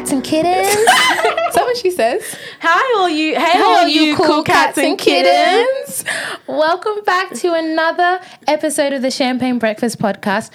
[0.00, 0.66] cats and kittens.
[0.68, 2.34] Is that what she says?
[2.62, 3.34] Hi, all you.
[3.34, 6.04] Hey, Hey, all you cool cats and kittens.
[6.46, 10.52] Welcome back to another episode of the Champagne Breakfast Podcast.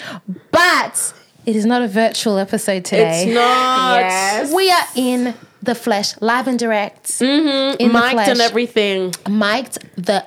[0.49, 1.13] But
[1.45, 3.25] it is not a virtual episode today.
[3.25, 3.99] It's not.
[3.99, 4.51] Yes.
[4.51, 7.05] We are in the flesh, live and direct.
[7.19, 7.81] Mm-hmm.
[7.83, 8.27] In the Mic'd flesh.
[8.29, 9.13] and everything.
[9.29, 10.25] Mic'd the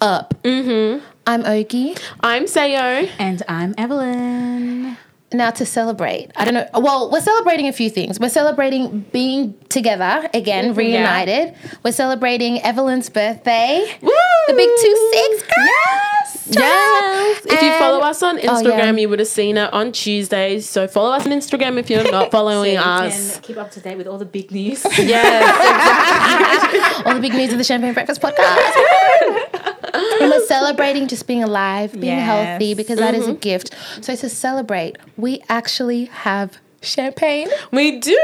[0.00, 0.32] up.
[0.42, 1.04] Mm-hmm.
[1.26, 2.00] I'm Ogie.
[2.20, 3.10] I'm Sayo.
[3.18, 4.96] And I'm Evelyn.
[5.30, 6.66] Now to celebrate, I don't know.
[6.80, 8.18] Well, we're celebrating a few things.
[8.18, 10.78] We're celebrating being together again, mm-hmm.
[10.78, 11.54] reunited.
[11.84, 14.10] We're celebrating Evelyn's birthday, Woo!
[14.46, 15.42] the big two six.
[15.58, 17.44] Yes, Yes.
[17.44, 19.02] If you follow us on Oh, Instagram, yeah.
[19.02, 20.66] you would have seen it on Tuesdays.
[20.66, 23.38] So follow us on Instagram if you're not following You us.
[23.40, 24.82] keep up to date with all the big news.
[24.98, 27.02] Yes.
[27.06, 29.52] all the big news of the Champagne Breakfast podcast.
[30.20, 32.26] and we're celebrating just being alive, being Yes.
[32.26, 33.40] healthy, because that is a mm-hmm.
[33.40, 33.74] gift.
[34.00, 37.48] So to celebrate, we actually have champagne.
[37.72, 38.18] we do.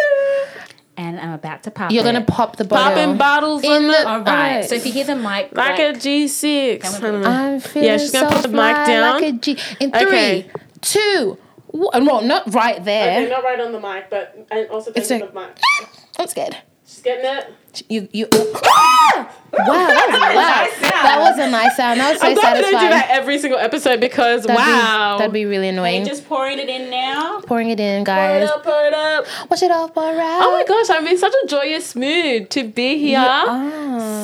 [0.97, 2.07] and I'm about to pop You're it.
[2.07, 2.95] gonna pop the bottle.
[2.97, 4.09] Popping bottles In on the- the.
[4.09, 4.29] All right.
[4.29, 4.69] Alright.
[4.69, 6.85] So if you hear the mic, Like a G6.
[6.85, 7.29] I put- don't know.
[7.29, 9.21] I'm feeling Yeah, she's gonna so put the mic down.
[9.21, 9.59] Like a G.
[9.81, 10.51] In three, Okay.
[10.83, 11.37] two,
[11.69, 12.05] one.
[12.07, 13.29] Well, not right there.
[13.29, 15.59] not right on the mic, but and also It's thinking a- of mic.
[16.19, 16.57] I'm scared.
[16.87, 17.53] She's getting it.
[17.89, 18.29] You, you.
[18.33, 18.51] Oh.
[19.53, 20.93] wow, that was loud.
[20.93, 22.01] That was a nice sound.
[22.01, 25.17] That was so I'm glad we don't do that every single episode because That'd wow.
[25.17, 26.05] be, that'd be really annoying.
[26.05, 27.41] just pouring it in now.
[27.41, 28.17] Pouring it in, guys.
[28.19, 28.51] Pour it guys.
[28.51, 29.51] up, pour it up.
[29.51, 30.41] Wash it off, all right.
[30.43, 33.21] Oh my gosh, I'm in such a joyous mood to be here,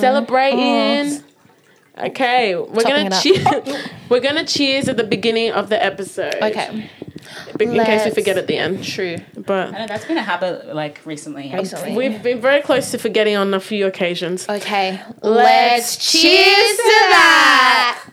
[0.00, 1.22] celebrating.
[1.98, 3.84] Okay, we're Topping gonna it cheer.
[4.08, 6.34] we're gonna cheers at the beginning of the episode.
[6.42, 6.88] Okay.
[7.68, 8.84] In case we forget at the end.
[8.84, 9.16] True.
[9.36, 11.52] But I know that's been a habit like recently.
[11.52, 11.94] Recently.
[11.94, 14.48] we've been very close to forgetting on a few occasions.
[14.48, 15.00] Okay.
[15.22, 18.04] Let's cheers to that.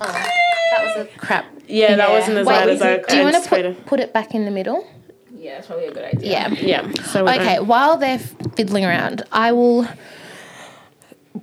[0.00, 1.46] Oh, that was a crap.
[1.66, 4.12] Yeah, that wasn't as Wait, loud as I do you want to put, put it
[4.12, 4.86] back in the middle?
[5.34, 6.30] Yeah, it's probably a good idea.
[6.30, 6.48] Yeah.
[6.48, 7.02] Yeah.
[7.04, 9.86] So Okay, going- while they're fiddling around, I will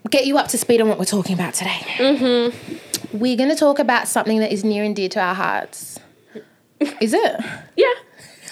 [0.09, 1.80] get you up to speed on what we're talking about today.
[1.97, 3.18] Mm-hmm.
[3.18, 6.00] We're going to talk about something that is near and dear to our hearts.
[7.00, 7.42] Is it?
[7.78, 7.94] Yeah.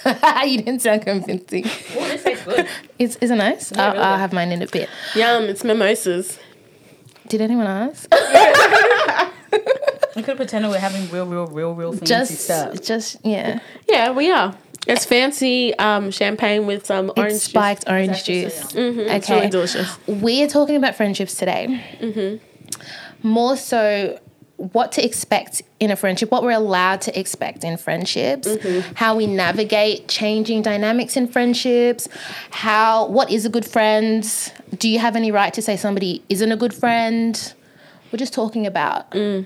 [0.45, 1.65] you didn't sound convincing.
[1.65, 2.67] Oh, this tastes good.
[2.97, 3.75] Is, is it nice?
[3.77, 4.19] I'll, really I'll good.
[4.21, 4.89] have mine in a bit.
[5.15, 5.43] Yum.
[5.43, 6.39] It's mimosas.
[7.27, 8.07] Did anyone ask?
[10.15, 12.81] we could pretend we're having real, real, real, real fancy just, stuff.
[12.81, 13.59] just yeah.
[13.87, 14.55] Yeah, we are.
[14.87, 17.49] It's fancy um, champagne with some orange It's juice.
[17.51, 18.59] spiked orange actually juice.
[18.69, 19.15] so Mhm, Okay.
[19.17, 19.97] It's really delicious.
[20.07, 21.83] We're talking about friendships today.
[21.99, 23.27] Mm-hmm.
[23.27, 24.17] More so,
[24.59, 28.93] what to expect in a friendship, what we're allowed to expect in friendships, Mm-hmm.
[28.95, 32.07] how we navigate changing dynamics in friendships,
[32.51, 34.23] how what is a good friend?
[34.77, 37.53] Do you have any right to say somebody isn't a good friend?
[38.11, 39.45] We're just talking about Mm.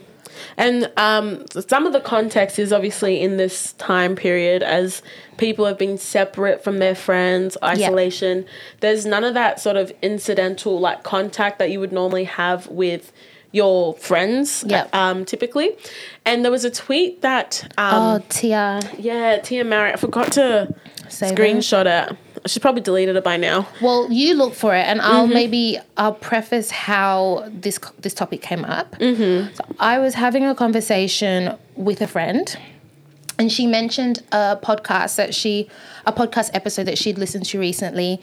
[0.58, 5.04] And um, some of the context is obviously in this time period as
[5.38, 8.46] people have been separate from their friends, isolation.
[8.80, 13.12] There's none of that sort of incidental like contact that you would normally have with
[13.54, 14.94] your friends, Yep.
[14.94, 15.78] um, typically.
[16.26, 20.74] And there was a tweet that, um, oh Tia yeah, Tia Marriott, I forgot to
[21.08, 21.38] say that.
[21.38, 22.18] screenshot it.
[22.46, 23.68] She's probably deleted it by now.
[23.82, 25.34] Well, you look for it, and I'll Mm-hmm.
[25.34, 28.98] maybe I'll preface how this this topic came up.
[29.00, 29.54] Mm-hmm.
[29.56, 32.54] So I was having a conversation with a friend,
[33.40, 35.70] and she mentioned a podcast that she
[36.06, 38.20] a podcast episode that she'd listened to recently,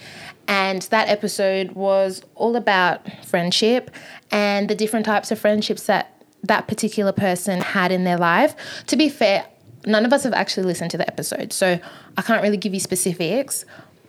[0.47, 3.91] and that episode was all about friendship
[4.31, 8.55] and the different types of friendships that that particular person had in their life.
[8.87, 9.47] To be fair,
[9.87, 11.79] none of us have actually listened to the episode, so
[12.17, 13.65] I can't really give you specifics.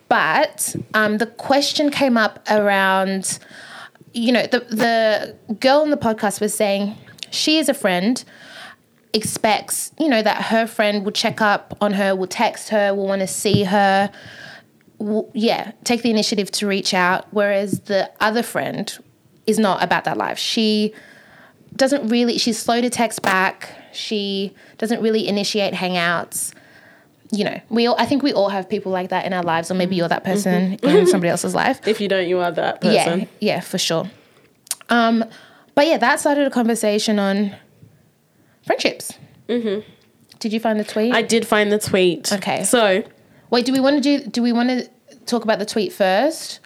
[0.07, 3.39] But um, the question came up around,
[4.13, 6.97] you know, the the girl on the podcast was saying
[7.29, 8.23] she is a friend,
[9.13, 13.07] expects, you know, that her friend will check up on her, will text her, will
[13.07, 14.11] want to see her,
[14.97, 17.25] will, yeah, take the initiative to reach out.
[17.31, 18.97] Whereas the other friend
[19.47, 20.38] is not about that life.
[20.38, 20.93] She
[21.76, 23.73] doesn't really, she's slow to text back.
[23.93, 26.53] She doesn't really initiate hangouts.
[27.32, 29.72] You know, we all, I think we all have people like that in our lives,
[29.72, 31.88] or maybe you're that person in somebody else's life.
[31.88, 33.22] If you don't, you are that person.
[33.22, 34.09] Yeah, yeah, for sure.
[34.90, 35.23] Um,
[35.73, 37.55] but yeah, that started a conversation on
[38.66, 39.14] friendships.
[39.47, 39.90] Mm-hmm.
[40.40, 41.14] Did you find the tweet?
[41.14, 42.34] I did find the tweet.
[42.34, 42.66] Okay.
[42.66, 43.03] So
[43.52, 44.28] Wait, do we want to do?
[44.28, 44.90] Do we want to
[45.26, 46.61] talk about the tweet first,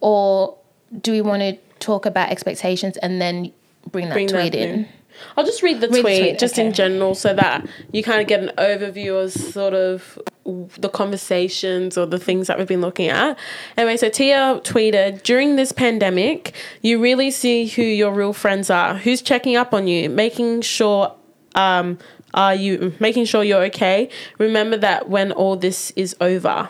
[0.00, 0.56] or
[1.00, 3.52] do we want to talk about expectations and then
[3.90, 4.88] bring that bring tweet that in?
[5.36, 8.20] I'll just read the Read the tweet, tweet, just in general so that you kind
[8.20, 12.80] of get an overview of sort of the conversations or the things that we've been
[12.80, 13.38] looking at.
[13.76, 18.94] Anyway, so Tia tweeted During this pandemic, you really see who your real friends are,
[18.94, 21.14] who's checking up on you, making sure.
[21.54, 21.98] Um,
[22.34, 24.10] are you making sure you're okay?
[24.38, 26.68] Remember that when all this is over.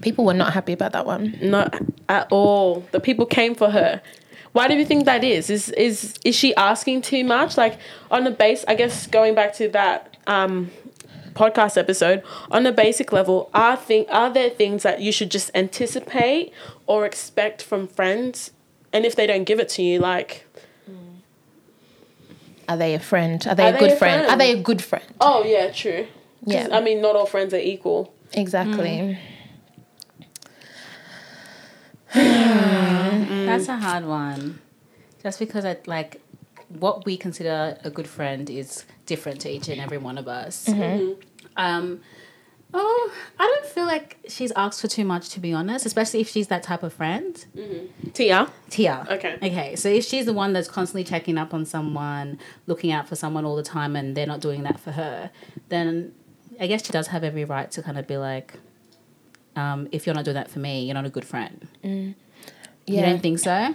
[0.00, 1.38] People were not happy about that one.
[1.42, 1.74] Not
[2.08, 2.84] at all.
[2.92, 4.00] The people came for her.
[4.52, 5.48] Why do you think that is?
[5.50, 7.56] Is is is she asking too much?
[7.56, 7.78] Like
[8.10, 10.70] on the base, I guess going back to that um,
[11.34, 15.50] podcast episode, on a basic level, are thing are there things that you should just
[15.54, 16.52] anticipate
[16.86, 18.50] or expect from friends?
[18.92, 20.46] And if they don't give it to you, like
[22.68, 23.44] Are they a friend?
[23.46, 24.26] Are they Are a they good a friend?
[24.30, 25.04] Are they a good friend?
[25.20, 26.06] oh yeah, true.
[26.44, 26.68] Yeah.
[26.72, 28.12] I mean, not all friends are equal.
[28.34, 29.18] Exactly.
[33.46, 34.60] That's a hard one.
[35.22, 36.20] Just because I like
[36.68, 40.68] what we consider a good friend is different to each and every one of us.
[41.56, 42.00] Um,
[42.74, 45.86] oh, I don't feel like she's asked for too much, to be honest.
[45.86, 47.44] Especially if she's that type of friend.
[48.14, 48.50] Tia.
[48.70, 49.06] Tia.
[49.10, 49.36] Okay.
[49.42, 49.76] Okay.
[49.76, 53.44] So if she's the one that's constantly checking up on someone, looking out for someone
[53.44, 55.30] all the time, and they're not doing that for her,
[55.68, 56.12] then
[56.60, 58.54] I guess she does have every right to kind of be like,
[59.56, 61.68] um, if you're not doing that for me, you're not a good friend.
[61.82, 62.14] You
[62.86, 63.06] Yeah.
[63.06, 63.74] don't think so?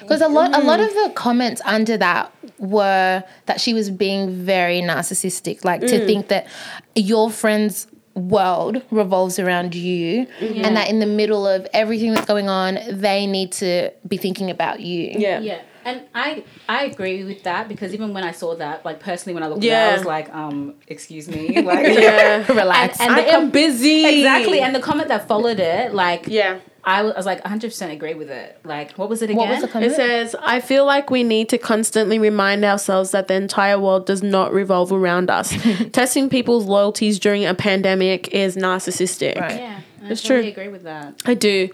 [0.00, 4.44] Because a lot, a lot of the comments under that were that she was being
[4.44, 6.06] very narcissistic, like to mm.
[6.06, 6.46] think that
[6.94, 12.48] your friend's world revolves around you, and that in the middle of everything that's going
[12.48, 15.12] on, they need to be thinking about you.
[15.16, 15.40] Yeah.
[15.40, 15.60] Yeah,
[15.90, 19.42] and I I agree with that because even when I saw that, like personally, when
[19.42, 19.74] I looked Yeah.
[19.74, 22.46] at it, I was like, um, excuse me, like, Yeah.
[22.52, 23.00] Relax.
[23.00, 24.06] And, and I the am busy.
[24.18, 26.58] exactly, and the comment that followed it, like, Yeah.
[26.82, 28.58] I was, I was like, 100 percent agree with it.
[28.64, 29.36] Like, what was it again?
[29.36, 29.82] What was the?
[29.82, 34.06] It says, I feel like we need to constantly remind ourselves that the entire world
[34.06, 35.52] does not revolve around us.
[35.92, 39.38] Testing people's loyalties during a pandemic is narcissistic.
[39.38, 39.56] Right.
[39.60, 40.48] yeah, I totally true.
[40.52, 41.20] agree with that.
[41.26, 41.68] I do.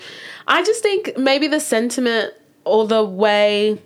[0.48, 2.34] I just think maybe the sentiment
[2.64, 3.80] or the way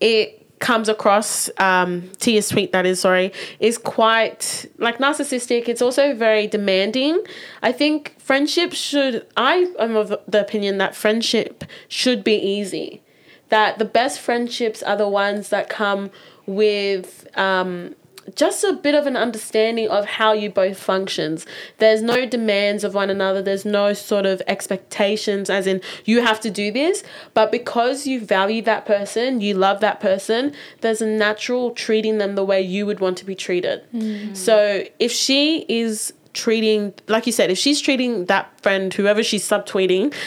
[0.00, 5.68] it comes across um Tia's tweet that is sorry is quite like narcissistic.
[5.68, 7.22] It's also very demanding.
[7.62, 13.02] I think friendship should i am of the opinion that friendship should be easy.
[13.48, 16.10] That the best friendships are the ones that come
[16.46, 17.94] with um
[18.34, 21.46] just a bit of an understanding of how you both functions.
[21.78, 23.42] There's no demands of one another.
[23.42, 27.02] There's no sort of expectations as in you have to do this,
[27.34, 32.34] but because you value that person, you love that person, there's a natural treating them
[32.34, 33.82] the way you would want to be treated.
[33.92, 34.34] Mm-hmm.
[34.34, 39.48] So if she is treating like you said, if she's treating that friend, whoever she's
[39.48, 40.12] subtweeting,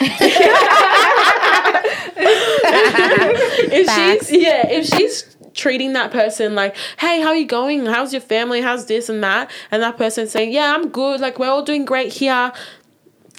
[3.72, 4.28] if Facts.
[4.28, 7.86] she's yeah, if she's treating that person like, hey, how are you going?
[7.86, 8.60] How's your family?
[8.60, 9.50] How's this and that?
[9.70, 11.20] And that person saying, yeah, I'm good.
[11.20, 12.52] Like we're all doing great here.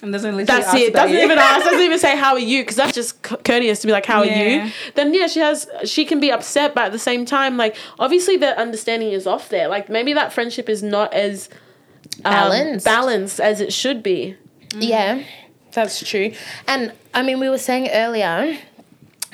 [0.02, 0.88] And doesn't literally That's ask it.
[0.90, 1.22] about Doesn't you.
[1.24, 1.64] even ask.
[1.64, 4.18] Doesn't even say how are you because that's just c- courteous to be like, how
[4.20, 4.70] are you?
[4.96, 5.68] Then yeah, she has.
[5.84, 9.48] She can be upset, but at the same time, like obviously the understanding is off
[9.48, 9.68] there.
[9.68, 11.48] Like maybe that friendship is not as
[12.24, 12.84] um, Balanced.
[12.84, 14.36] balanced as it should be.
[14.76, 15.22] Yeah,
[15.70, 16.32] that's true.
[16.66, 18.58] And I mean, we were saying earlier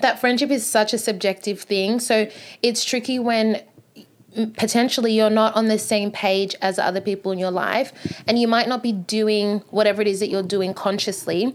[0.00, 2.00] that friendship is such a subjective thing.
[2.00, 2.28] So
[2.62, 3.62] it's tricky when
[4.36, 7.92] mm, potentially you're not on the same page as other people in your life
[8.26, 11.54] and you might not be doing whatever it is that you're doing consciously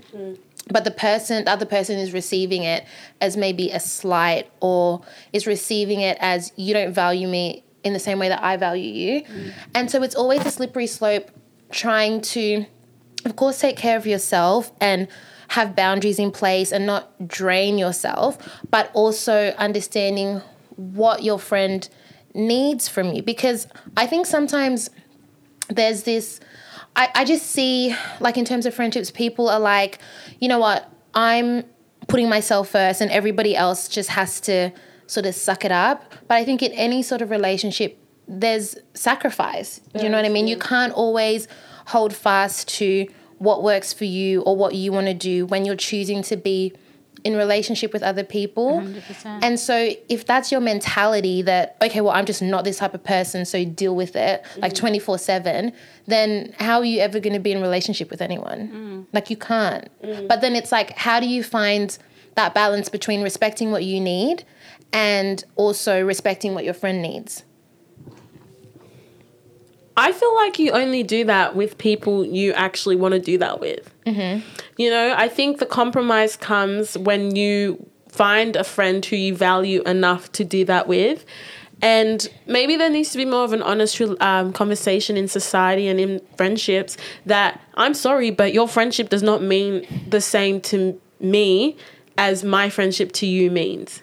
[0.72, 2.86] but the person the other person is receiving it
[3.22, 5.02] as maybe a slight or
[5.34, 8.92] is receiving it as you don't value me in the same way that I value
[8.92, 11.30] you and so it's always a slippery slope
[11.70, 12.66] trying to
[13.26, 15.08] of course take care of yourself and
[15.50, 18.38] have boundaries in place and not drain yourself
[18.70, 20.42] but also understanding
[20.76, 21.90] what your friend
[22.34, 23.22] needs from you.
[23.22, 24.90] Because i think sometimes
[25.70, 26.40] there's this
[26.96, 30.00] I, I just see like in terms of friendships people are like
[30.40, 30.90] you know what?
[31.16, 31.64] I'm
[32.08, 34.72] putting myself first and everybody else just has to
[35.08, 36.12] sort of suck it up.
[36.28, 39.82] But i think in any sort of relationship there's sacrifice.
[39.96, 40.48] Do you know what i mean?
[40.48, 41.48] You can't always
[41.88, 43.08] hold fast to
[43.44, 46.74] what works for you or what you want to do when you're choosing to be
[47.24, 48.82] in relationship with other people.
[48.82, 49.40] 100%.
[49.42, 53.04] and so if that's your mentality that okay well i'm just not this type of
[53.04, 55.72] person so deal with it like 24 7
[56.06, 59.08] then how are you ever going to be in relationship with anyone?
[59.14, 59.88] Like you can't.
[60.02, 61.98] But then it's like how do you find
[62.36, 64.44] that balance between respecting what you need
[64.92, 67.44] and also respecting what your friend needs
[69.96, 73.60] I feel like you only do that with people you actually want to do that
[73.60, 73.94] with.
[74.06, 74.48] Mm-hmm.
[74.78, 79.82] You know, I think the compromise comes when you find a friend who you value
[79.84, 81.26] enough to do that with.
[81.82, 86.00] And maybe there needs to be more of an honest um, conversation in society and
[86.00, 86.96] in friendships
[87.26, 91.76] that I'm sorry, but your friendship does not mean the same to me
[92.18, 94.02] as my friendship to you means.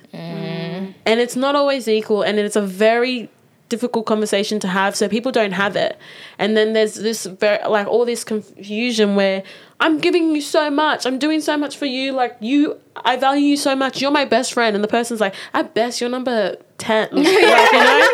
[1.07, 2.23] And it's not always equal.
[2.23, 3.31] And it's a very
[3.71, 5.97] difficult conversation to have so people don't have it.
[6.39, 9.43] And then there's this very like all this confusion where
[9.81, 11.07] i'm giving you so much.
[11.07, 12.13] I'm doing so much for you.
[12.13, 12.79] Like you
[13.11, 14.03] i value you so much.
[14.03, 14.75] You're my best friend.
[14.77, 18.09] And the person's like at best you're number 10 like, you know?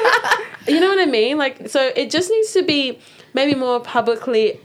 [0.69, 1.39] You know what i mean?
[1.39, 3.01] Like so it just needs to be
[3.35, 4.61] maybe more publicly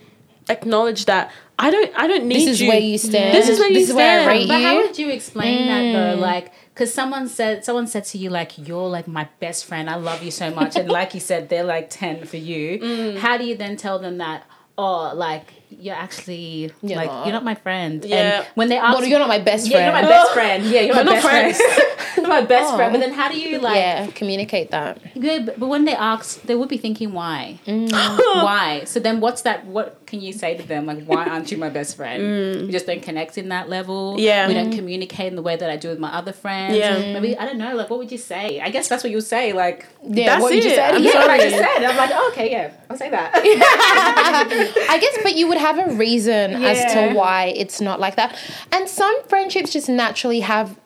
[0.50, 2.68] acknowledged that I don't I don't need This is you.
[2.70, 3.36] where you stand.
[3.36, 4.40] This is where you This is where I stand.
[4.40, 5.84] rate But how would you explain that
[6.16, 6.20] though?
[6.20, 9.90] Like, because someone said someone said to you like, "You're like my best friend.
[9.90, 12.80] I love you so much," and like you said, they're like ten for you.
[12.80, 13.18] Mm.
[13.18, 14.46] How do you then tell them that?
[14.78, 17.26] Oh, like you're actually You're like not.
[17.26, 18.04] you're not my friend.
[18.06, 18.16] Yeah.
[18.42, 19.82] And when they ask, Well, you're not my best friend.
[19.82, 20.66] yeah, you're my best friend.
[20.66, 21.56] Yeah, you're my best friend.
[22.18, 22.76] you're my best Oh.
[22.78, 22.92] friend.
[22.94, 23.76] But then how do you like?
[23.76, 25.00] yeah, communicate that.
[25.16, 27.92] Yeah, but, but when they ask, they would be thinking why, Mm.
[28.44, 28.84] why.
[28.86, 29.66] So then, what's that?
[29.66, 30.86] What can you say to them?
[30.86, 32.66] Like, why aren't you my best friend?
[32.68, 34.16] We just don't connect in that level.
[34.16, 34.22] Mm.
[34.22, 34.48] Yeah.
[34.48, 36.76] we don't communicate in the way that I do with my other friends.
[36.78, 36.98] Yeah.
[37.14, 37.76] maybe I don't know.
[37.76, 38.60] Like, what would you say?
[38.62, 39.54] I guess that's what you'll say.
[39.54, 40.78] Like, Yeah, That's what you just it.
[40.78, 40.96] said.
[40.96, 41.84] I'm yeah, what I just said.
[41.84, 43.32] I'm like, oh, okay, yeah, I'll say that.
[43.36, 48.38] I guess, but you would have a reason as to why it's not like that.
[48.72, 50.80] And some friendships just naturally have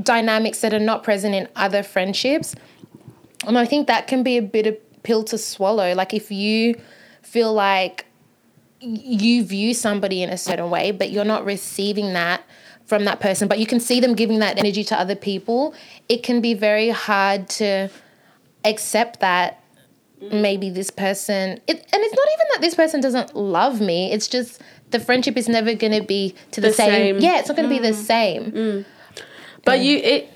[0.00, 2.54] dynamics that are not present in other friendships.
[3.46, 5.94] And I think that can be a bit of a pill to swallow.
[5.94, 6.80] Like if you
[7.22, 8.06] feel like
[8.80, 12.42] you view somebody in a certain way, but you're not receiving that
[12.84, 15.74] from that person, but you can see them giving that energy to other people,
[16.08, 17.90] it can be very hard to
[18.64, 19.62] accept that
[20.32, 24.28] maybe this person it, and it's not even that this person doesn't love me it's
[24.28, 24.60] just
[24.90, 27.16] the friendship is never going to be to the, The same.
[27.16, 27.18] same.
[27.18, 28.02] yeah it's not going to be the mm.
[28.02, 28.84] same mm.
[29.68, 30.30] But you it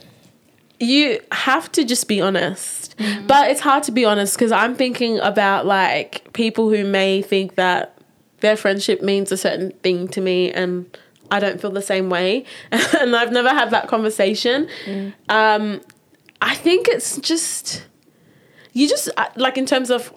[0.79, 2.97] you have to just be honest.
[2.99, 3.27] Mm-hmm.
[3.27, 7.55] But it's hard to be honest because I'm thinking about like people who may think
[7.55, 7.97] that
[8.41, 10.99] their friendship means a certain thing to me and
[11.31, 12.45] I don't feel the same way.
[12.73, 14.69] and I've never had that conversation.
[14.85, 15.13] Mm.
[15.29, 15.81] Um
[16.43, 17.87] I think it's just
[18.73, 20.13] you just uh, like in terms of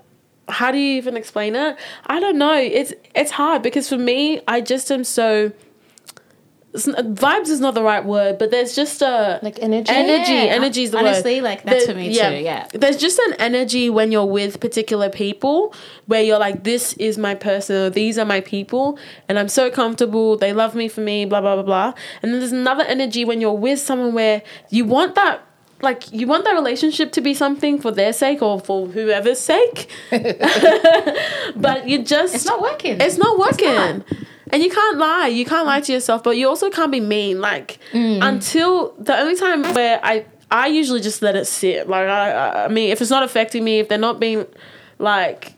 [0.48, 1.78] how do you even explain it?
[2.08, 2.56] I don't know.
[2.56, 5.52] It's it's hard because for me, I just am so
[6.76, 10.34] vibes is not the right word, but there's just a like energy energy.
[10.34, 11.06] Yeah, energy is the word.
[11.08, 11.44] honestly, word.
[11.44, 12.68] like, that's for me too, yeah.
[12.74, 15.74] there's just an energy when you're with particular people
[16.08, 19.72] where you're like, this is my person, or these are my people, and I'm so
[19.72, 20.38] comfortable.
[20.38, 21.94] They love me for me, blah blah blah blah.
[22.22, 25.42] And then there's another energy when you're with someone where you want that.
[25.82, 29.90] Like you want that relationship to be something for their sake or for whoever's sake,
[30.10, 32.98] but you just it's not working.
[33.02, 34.04] it's not working.
[34.52, 35.28] And you can't lie.
[35.28, 37.42] You can't lie to yourself, but you also can't be mean.
[37.42, 38.20] Like mm.
[38.22, 41.90] until the only time where I I usually just let it sit.
[41.90, 44.46] Like I- I mean, if it's not affecting me, if they're not being
[45.00, 45.55] like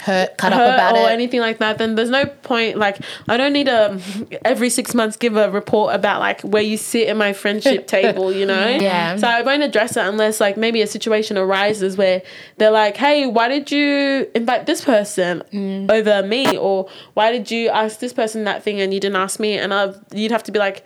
[0.00, 2.76] hurt cut hurt up about or it or anything like that, then there's no point.
[2.78, 4.00] Like I don't need to
[4.44, 8.32] every six months give a report about like where you sit at my friendship table.
[8.32, 8.66] You know.
[8.68, 9.16] Yeah.
[9.16, 12.22] So I won't address it unless like maybe a situation arises where
[12.58, 15.90] they're like, "Hey, why did you invite this person Mm.
[15.90, 19.38] over me?" Or "Why did you ask this person that thing and you didn't ask
[19.40, 20.84] me?" And I, you'd have to be like,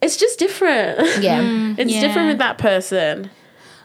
[0.00, 0.98] "It's just different.
[1.22, 1.40] yeah
[1.78, 2.00] it's Yeah.
[2.00, 3.30] different with that person."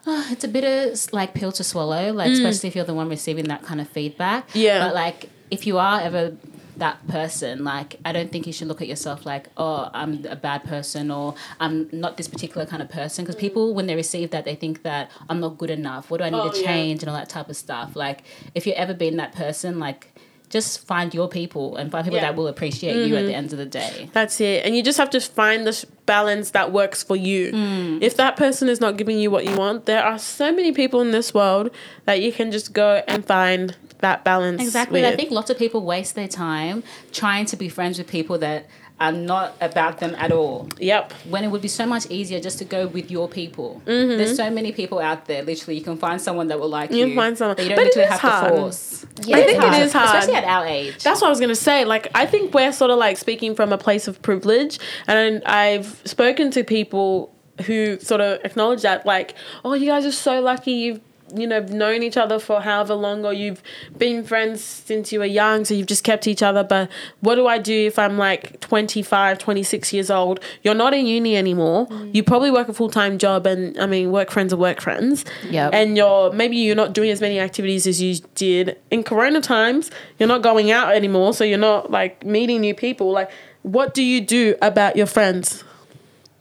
[0.07, 2.33] Ah, it's a bit of like pill to swallow, like mm.
[2.33, 4.49] especially if you're the one receiving that kind of feedback.
[4.53, 4.79] Yeah.
[4.87, 6.35] But like if you are ever
[6.77, 10.35] that person, like I don't think you should look at yourself like, oh, I'm a
[10.35, 13.23] bad person or I'm not this particular kind of person.
[13.25, 16.09] Because people, when they receive that, they think that I'm not good enough.
[16.09, 16.65] What do I need Oh, to yeah.
[16.65, 17.95] change and all that type of stuff.
[17.95, 18.23] Like
[18.55, 20.13] if you're ever been that person, like
[20.51, 22.25] just find your people and find people Yeah.
[22.27, 24.09] that will appreciate you at the end of the day.
[24.13, 24.65] That's it.
[24.65, 27.51] And you just have to find the balance that works for you.
[27.53, 28.01] Mm.
[28.01, 30.99] If that person is not giving you what you want, there are so many people
[31.01, 31.71] in this world
[32.05, 34.61] that you can just go and find that balance.
[34.61, 35.05] Exactly.
[35.05, 38.65] I think lots of people waste their time trying to be friends with people that
[39.01, 40.69] are not about them at all.
[40.77, 41.11] Yep.
[41.27, 43.81] When it would be so much easier just to go with your people.
[43.87, 44.17] Mm-hmm.
[44.17, 45.41] There's so many people out there.
[45.41, 46.97] Literally, you can find someone that will like you.
[46.97, 47.57] You can find someone.
[47.57, 48.53] you don't But literally is have hard.
[48.53, 49.05] to force.
[49.25, 50.05] Yeah, I think it is hard.
[50.09, 51.03] especially at our age.
[51.03, 51.83] That's what I was gonna say.
[51.83, 55.99] Like, I think we're sort of like speaking from a place of privilege, and I've
[56.05, 57.33] spoken to people
[57.65, 59.33] who sort of acknowledge that, like,
[59.65, 60.71] oh, you guys are so lucky.
[60.73, 61.01] You've
[61.33, 63.61] you know known each other for however long, or you've
[63.97, 66.63] been friends since you were young, so you've just kept each other.
[66.63, 66.89] But
[67.21, 70.39] what do I do if I'm like 25, 26 years old?
[70.63, 71.87] You're not in uni anymore.
[72.11, 75.25] You probably work a full time job, and I mean, work friends are work friends.
[75.49, 75.73] Yep.
[75.73, 79.91] And you're maybe you're not doing as many activities as you did in Corona times.
[80.19, 83.11] You're not going out anymore, so you're not like meeting new people.
[83.11, 83.31] Like,
[83.63, 85.63] what do you do about your friends?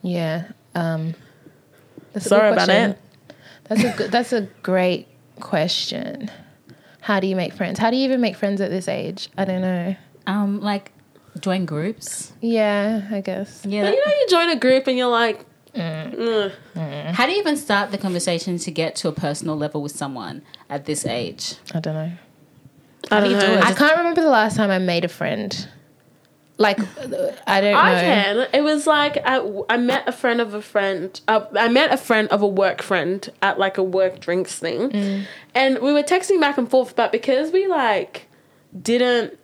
[0.02, 0.44] yeah
[0.74, 1.14] um
[2.18, 2.98] Sorry about it.
[3.70, 5.06] That's a good that's a great
[5.40, 6.30] question
[7.00, 9.44] how do you make friends how do you even make friends at this age i
[9.46, 9.96] don't know
[10.26, 10.92] Um, like
[11.40, 12.32] join groups.
[12.42, 13.84] yeah i guess Yeah.
[13.84, 16.50] But you know, you join a group and you're like, Mm.
[16.76, 17.14] Ugh.
[17.14, 20.42] How do you even start the conversation to get to a personal level with someone
[20.68, 21.54] at this age?
[21.72, 22.10] I don't know.
[23.12, 23.64] I don't do you do it?
[23.64, 25.68] I can't remember the last time I made a friend.
[26.60, 26.78] Like,
[27.48, 27.78] I don't know.
[27.78, 28.46] I can.
[28.52, 29.40] It was like I,
[29.70, 31.18] I met a friend of a friend.
[31.26, 35.24] Uh, I met a friend of a work friend at like a work drinks thing,
[35.54, 36.94] and we were texting back and forth.
[36.94, 38.28] But because we like
[38.78, 39.38] didn't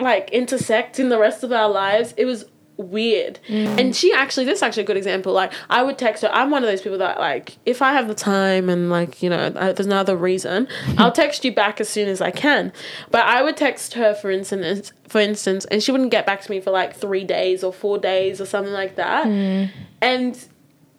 [0.00, 2.44] like intersect in the rest of our lives, it was
[2.82, 3.38] weird.
[3.78, 5.32] And she actually, this is actually a good example.
[5.32, 6.30] Like I would text her.
[6.32, 9.30] I'm one of those people that like if I have the time and like you
[9.30, 12.72] know I, there's no other reason, I'll text you back as soon as I can.
[13.10, 16.50] But I would text her for instance, for instance, and she wouldn't get back to
[16.50, 19.26] me for like three days or four days or something like that.
[19.26, 19.70] Mm.
[20.00, 20.48] And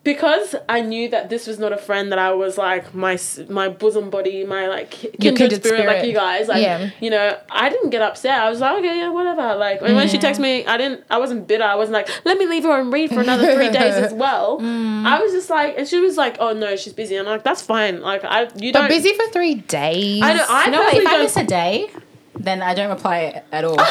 [0.03, 3.17] because I knew that this was not a friend that I was like my
[3.49, 6.47] my bosom body, my like kindred, kindred spirit, like you guys.
[6.49, 6.89] Like Yeah.
[6.99, 8.39] you know, I didn't get upset.
[8.41, 9.55] I was like, okay, yeah, whatever.
[9.55, 11.05] Like and when she texted me, I didn't.
[11.09, 11.63] I wasn't bitter.
[11.63, 14.59] I wasn't like, let me leave her and read for another three days as well.
[14.59, 15.05] Mm.
[15.05, 17.15] I was just like, and she was like, oh no, she's busy.
[17.15, 18.01] I'm like, that's fine.
[18.01, 18.89] Like I, you don't.
[18.89, 20.21] Busy for three days.
[20.21, 20.49] I don't.
[20.49, 21.89] I personally If I miss a day,
[22.35, 23.77] then I don't reply at all.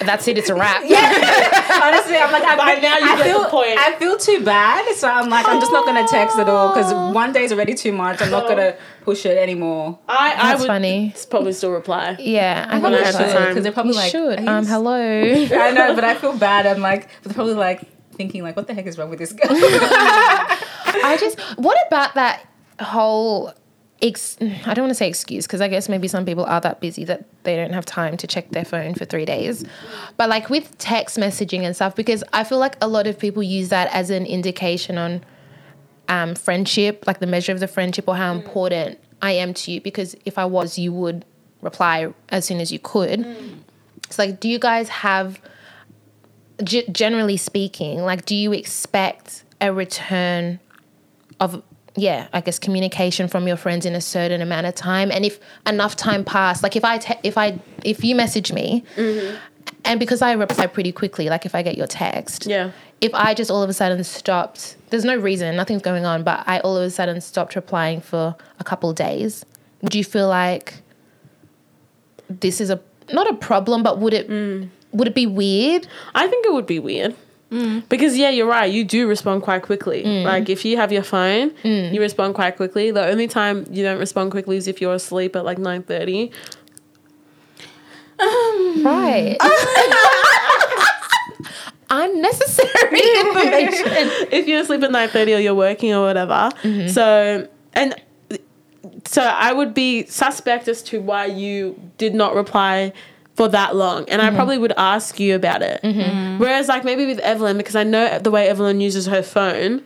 [0.00, 0.36] That's it.
[0.38, 0.82] It's a wrap.
[0.84, 1.80] Yeah.
[1.82, 3.78] Honestly, I'm like, I, By now you I get feel, the point.
[3.78, 6.92] I feel too bad, so I'm like, I'm just not gonna text at all because
[7.14, 8.20] one day is already too much.
[8.20, 9.98] I'm not gonna push it anymore.
[10.08, 11.14] I, I That's would funny.
[11.30, 12.16] probably still reply.
[12.20, 13.46] Yeah, I When I think had so.
[13.48, 14.38] because they're probably You like, should.
[14.46, 14.92] Um, you hello.
[15.60, 16.66] I know, but I feel bad.
[16.66, 19.48] I'm like, they're probably like thinking like, what the heck is wrong with this girl?
[19.50, 21.38] I just.
[21.58, 22.46] What about that
[22.80, 23.52] whole?
[24.02, 26.80] Ex- I don't want to say excuse because I guess maybe some people are that
[26.80, 29.64] busy that they don't have time to check their phone for three days.
[30.18, 33.42] But like with text messaging and stuff, because I feel like a lot of people
[33.42, 35.24] use that as an indication on
[36.08, 39.80] um, friendship, like the measure of the friendship or how important I am to you.
[39.80, 41.24] Because if I was, you would
[41.62, 43.24] reply as soon as you could.
[44.04, 45.40] It's like, do you guys have,
[46.62, 50.60] g- generally speaking, like, do you expect a return
[51.40, 51.62] of,
[51.96, 55.10] yeah, I guess communication from your friends in a certain amount of time?
[55.10, 58.84] And if enough time passed, like if I, te- if I, if you message me,
[58.96, 59.36] mm-hmm.
[59.84, 62.70] and because I reply pretty quickly, like if I get your text, Yeah.
[63.00, 66.44] if I just all of a sudden stopped, there's no reason, nothing's going on, but
[66.46, 69.44] I all of a sudden stopped replying for a couple of days,
[69.82, 70.74] would you feel like
[72.28, 72.80] this is a
[73.12, 74.68] not a problem, but would it mm.
[74.92, 75.86] would it be weird?
[76.14, 77.14] I think it would be weird.
[77.50, 77.88] Mm.
[77.88, 78.66] Because yeah, you're right.
[78.66, 80.02] You do respond quite quickly.
[80.02, 80.24] Mm.
[80.24, 81.92] Like if you have your phone, mm.
[81.92, 82.90] you respond quite quickly.
[82.90, 86.32] The only time you don't respond quickly is if you're asleep at like nine thirty.
[88.18, 88.82] Um.
[88.84, 89.36] Right.
[91.88, 94.10] Unnecessary information.
[94.32, 96.50] if you're asleep at nine thirty or you're working or whatever.
[96.62, 96.88] Mm-hmm.
[96.88, 97.94] So and
[99.04, 102.92] so I would be suspect as to why you did not reply
[103.36, 104.36] for that long, and I mm-hmm.
[104.36, 105.80] probably would ask you about it.
[105.82, 106.00] Mm-hmm.
[106.00, 106.38] Mm-hmm.
[106.38, 109.82] Whereas like maybe with Evelyn, because I know the way Evelyn uses her phone,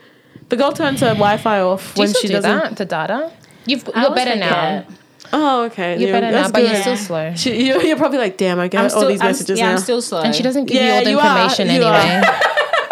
[0.48, 2.50] the girl turns her Wi-Fi off Do you when still she do doesn't.
[2.50, 2.76] that?
[2.76, 3.32] The data?
[3.66, 4.86] You've, I you're better now.
[5.32, 5.98] Oh, okay.
[5.98, 6.80] You're Yeah, better now, that's but you're good.
[6.80, 7.34] still slow.
[7.36, 9.66] She, you're, you're probably like, damn, I get I'm all still, these I'm- messages yeah,
[9.66, 9.72] now.
[9.72, 10.22] I'm still slow.
[10.22, 11.42] And she doesn't give Yeah, you all the you are.
[11.42, 11.94] information You are.
[11.94, 12.38] anyway.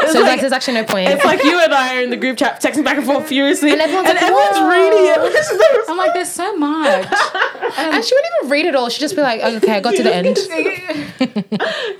[0.08, 1.08] It's so like- like, there's actually no point.
[1.10, 3.72] It's like you and I are in the group chat texting back and forth furiously,
[3.72, 5.84] And and everyone's like, everyone's reading it.
[5.88, 7.06] I'm like, there's so much.
[7.78, 8.88] and she wouldn't even read it all.
[8.88, 10.36] She'd just be like, oh, okay, I got to the end.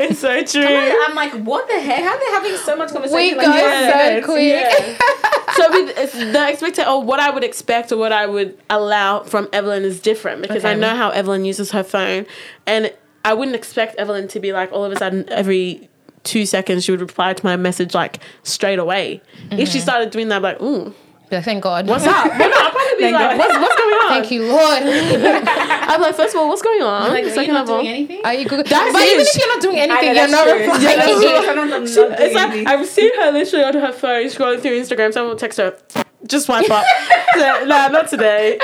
[0.00, 0.64] it's so true.
[1.06, 2.02] I'm like, what the heck?
[2.02, 3.38] How are they having so much conversation?
[3.38, 3.90] We like, go yeah.
[3.90, 4.98] so Yes, quick.
[4.98, 5.54] yeah.
[5.54, 9.48] so with the expect or what I would expect or what I would allow from
[9.52, 12.26] Evelyn is different because I know how Evelyn uses her phone,
[12.66, 12.92] and
[13.24, 15.88] I wouldn't expect Evelyn to be like all of a sudden every
[16.28, 19.22] two seconds she would reply to my message like straight away.
[19.50, 20.94] If she started doing that, I'd be like, ooh,
[21.30, 21.86] Be like, Thank God.
[21.88, 22.26] what's up?
[22.26, 23.38] Well, no, I'd probably be Thank like, God.
[23.38, 24.08] what's, what's going on?
[24.08, 24.82] Thank you, Lord.
[25.88, 27.10] I'm like, first of all, what's going on?
[27.10, 28.20] Like, are you Second not of all, doing anything?
[28.24, 28.66] Are you good?
[28.66, 30.58] That's but even if you're not doing I know, anything, you're that's not true.
[30.60, 30.82] replying.
[30.82, 31.62] Yeah, that's true.
[31.62, 32.66] I'm not It's doing like anything.
[32.66, 35.12] I've seen her literally on her phone scrolling through Instagram.
[35.12, 35.76] Someone will text her,
[36.26, 36.84] just swipe up.
[37.36, 38.58] no, nah, not today.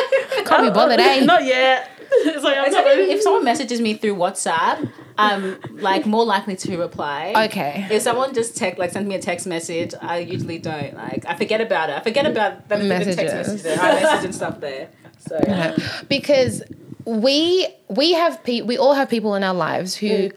[0.44, 1.24] Can't be bothered, eh?
[1.24, 1.90] Not yet.
[2.10, 6.24] It's like I'm It's not like if someone messages me through WhatsApp, I'm like more
[6.24, 7.46] likely to reply.
[7.46, 7.86] Okay.
[7.90, 11.24] If someone just text like sends me a text message, I usually don't like.
[11.26, 11.96] I forget about it.
[11.96, 13.64] I forget about that there's a text Messages.
[13.64, 13.78] message.
[13.78, 14.88] I message and stuff there.
[15.18, 15.76] So
[16.08, 16.62] because
[17.04, 20.32] we we have pe- we all have people in our lives who mm.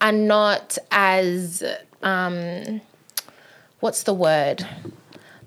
[0.00, 1.62] are not as
[2.02, 2.80] um
[3.80, 4.66] what's the word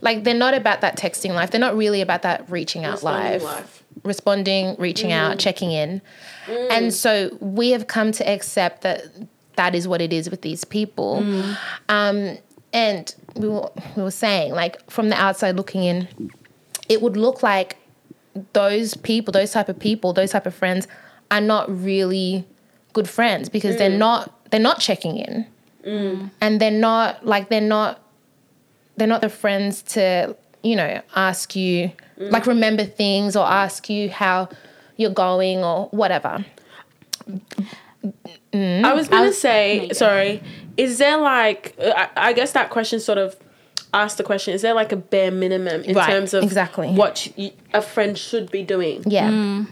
[0.01, 3.83] like they're not about that texting life they're not really about that reaching out live.
[4.03, 5.39] responding reaching out mm.
[5.39, 6.01] checking in
[6.47, 6.91] and mm.
[6.91, 9.03] so we have come to accept that
[9.55, 11.21] that is what it is with these people.
[11.21, 11.57] Mm.
[11.89, 12.37] Um
[12.73, 16.07] and we were, we were saying like from the outside looking in
[16.89, 17.77] it would look like
[18.53, 20.87] those people, those type of people, those type of friends
[21.31, 22.45] are not really
[22.93, 23.97] good friends because they're mm.
[23.97, 25.47] not they're not checking in.
[26.41, 28.01] And they're not like they're not
[28.97, 34.09] they're not the friends to you know ask you like remember things or ask you
[34.09, 34.49] how
[34.97, 36.45] you're going or whatever.
[38.53, 39.93] I was gonna was- say, no, yeah.
[39.93, 40.43] sorry.
[40.77, 41.75] Is there like?
[41.79, 43.35] Uh, I, I guess that question sort of
[43.93, 46.89] asked the question: Is there like a bare minimum in Right, terms of exactly.
[46.91, 49.03] what you, a friend should be doing?
[49.07, 49.29] Yeah.
[49.29, 49.67] Mm.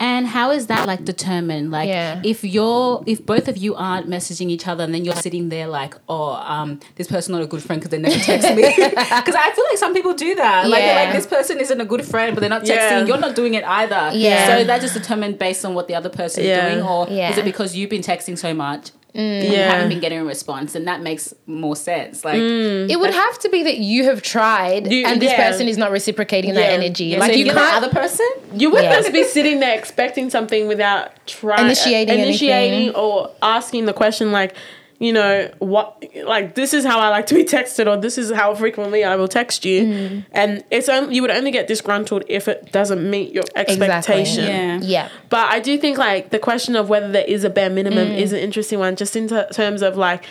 [0.00, 1.70] And how is that like determined?
[1.72, 2.20] Like Yeah.
[2.24, 5.66] if you're if both of you aren't messaging each other and then you're sitting there
[5.66, 8.62] like, oh, um, this person not a good friend because they never text me.
[9.18, 10.68] Because I feel like some people do that.
[10.68, 10.94] Like Yeah.
[11.02, 12.68] like this person isn't a good friend, but they're not texting.
[13.00, 13.04] Yeah.
[13.06, 14.10] You're not doing it either.
[14.14, 14.46] Yeah.
[14.58, 17.44] So that just determined based on what the other person is doing, or is it
[17.44, 18.90] because you've been texting so much?
[19.18, 19.40] Mm.
[19.40, 19.72] And you Yeah.
[19.72, 22.24] haven't been getting a response, and that makes more sense.
[22.24, 22.88] Like, mm.
[22.88, 25.48] It would have to be that you have tried You- and this yeah.
[25.48, 27.06] person is not reciprocating that energy.
[27.06, 28.26] yeah, like so you if you're the can't other person.
[28.54, 29.02] You wouldn't Yes.
[29.04, 32.94] just be sitting there expecting something without trying Initiating initiating anything.
[32.94, 34.54] or asking the question like,
[35.00, 38.32] you know, what like this is how I like to be texted or this is
[38.32, 39.84] how frequently I will text you.
[39.84, 40.24] Mm.
[40.32, 44.44] And it's only you would only get disgruntled if it doesn't meet your expectation.
[44.44, 44.80] Yeah.
[44.82, 45.08] Yeah.
[45.28, 48.18] But I do think like the question of whether there is a bare minimum Mm.
[48.18, 50.24] is an interesting one, just in ter- terms of like,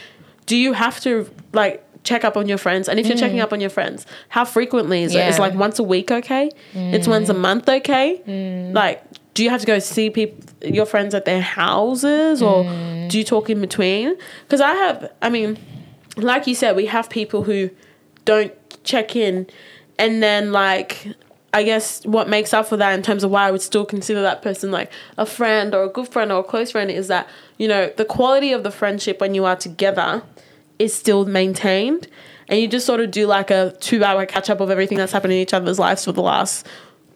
[0.47, 2.89] do you have to like check up on your friends?
[2.89, 5.19] And if you're checking up on your friends, how frequently is it?
[5.19, 5.39] It's Mm.
[5.39, 5.45] Yeah.
[5.45, 5.49] Mm.
[5.51, 6.49] like once a week, okay?
[6.73, 8.71] It's once a month, okay?
[8.73, 9.01] Like,
[9.37, 13.07] do you have to go see people, your friends at their houses, or Mm.
[13.09, 14.15] do you talk in between?
[14.43, 15.57] Because I have, I mean,
[16.15, 17.69] like you said, we have people who
[18.25, 18.51] don't
[18.83, 19.45] check in,
[19.99, 21.07] and then like
[21.53, 24.21] I guess what makes up for that in terms of why I would still consider
[24.23, 27.27] that person like a friend or a good friend or a close friend is that
[27.57, 30.23] you know the quality of the friendship when you are together
[30.79, 32.07] is still maintained,
[32.47, 35.11] and you just sort of do like a two hour catch up of everything that's
[35.13, 36.65] happened in each other's lives for the last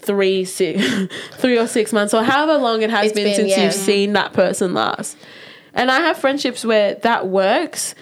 [0.02, 0.84] three six
[1.34, 3.64] three or six months or however long it has It's been, been, since yeah.
[3.64, 5.18] you've seen that person last.
[5.74, 7.96] And I have friendships where that works.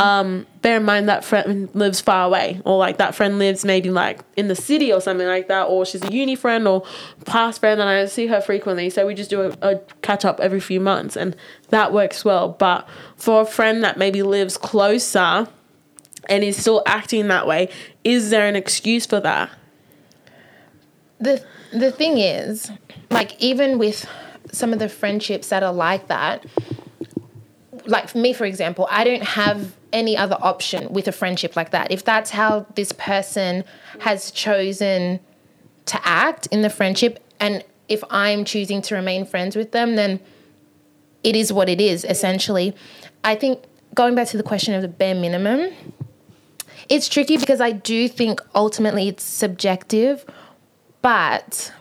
[0.00, 3.88] Um, bear in mind that friend lives far away, or like that friend lives maybe
[3.88, 6.82] like in the city or something like that, or she's a uni friend or
[7.24, 8.90] past friend, and I see her frequently.
[8.90, 11.36] So we just do a, a catch up every few months, and
[11.68, 12.48] that works well.
[12.48, 15.46] But for a friend that maybe lives closer
[16.28, 17.68] and is still acting that way,
[18.02, 19.50] is there an excuse for that?
[21.20, 22.70] The the thing is,
[23.10, 24.06] like even with
[24.52, 26.44] some of the friendships that are like that,
[27.86, 31.70] like for me, for example, I don't have any other option with a friendship like
[31.70, 31.90] that.
[31.90, 33.64] If that's how this person
[34.00, 35.20] has chosen
[35.86, 40.20] to act in the friendship, and if I'm choosing to remain friends with them, then
[41.22, 42.74] it is what it is, essentially.
[43.24, 45.72] I think going back to the question of the bare minimum,
[46.88, 50.24] it's tricky because I do think ultimately it's subjective,
[51.02, 51.72] but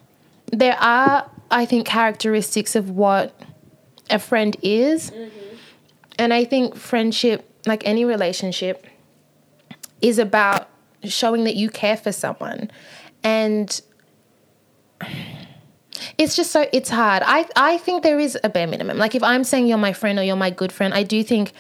[0.51, 3.34] there are, I think, characteristics of what
[4.10, 5.12] a friend is.
[5.12, 5.55] Mm-hmm.
[6.17, 8.86] And I think friendship, like any relationship,
[10.01, 10.69] is about
[11.03, 12.69] showing that you care for someone.
[13.23, 13.82] And
[16.17, 17.23] it's just so it's hard.
[17.25, 18.97] I I think there is a bare minimum.
[18.97, 21.53] Like if I'm saying you're my friend or you're my good friend, I do think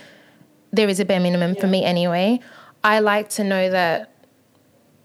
[0.71, 2.39] there is a bare minimum for me anyway.
[2.83, 4.08] I like to know that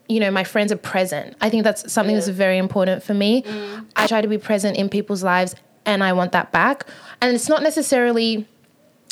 [0.08, 1.36] you know my friends are present.
[1.40, 3.42] I think that's something that's very important for me.
[3.42, 3.86] Mm.
[3.96, 5.54] I try to be present in people's lives
[5.86, 6.86] and I want that back.
[7.20, 8.46] And it's not necessarily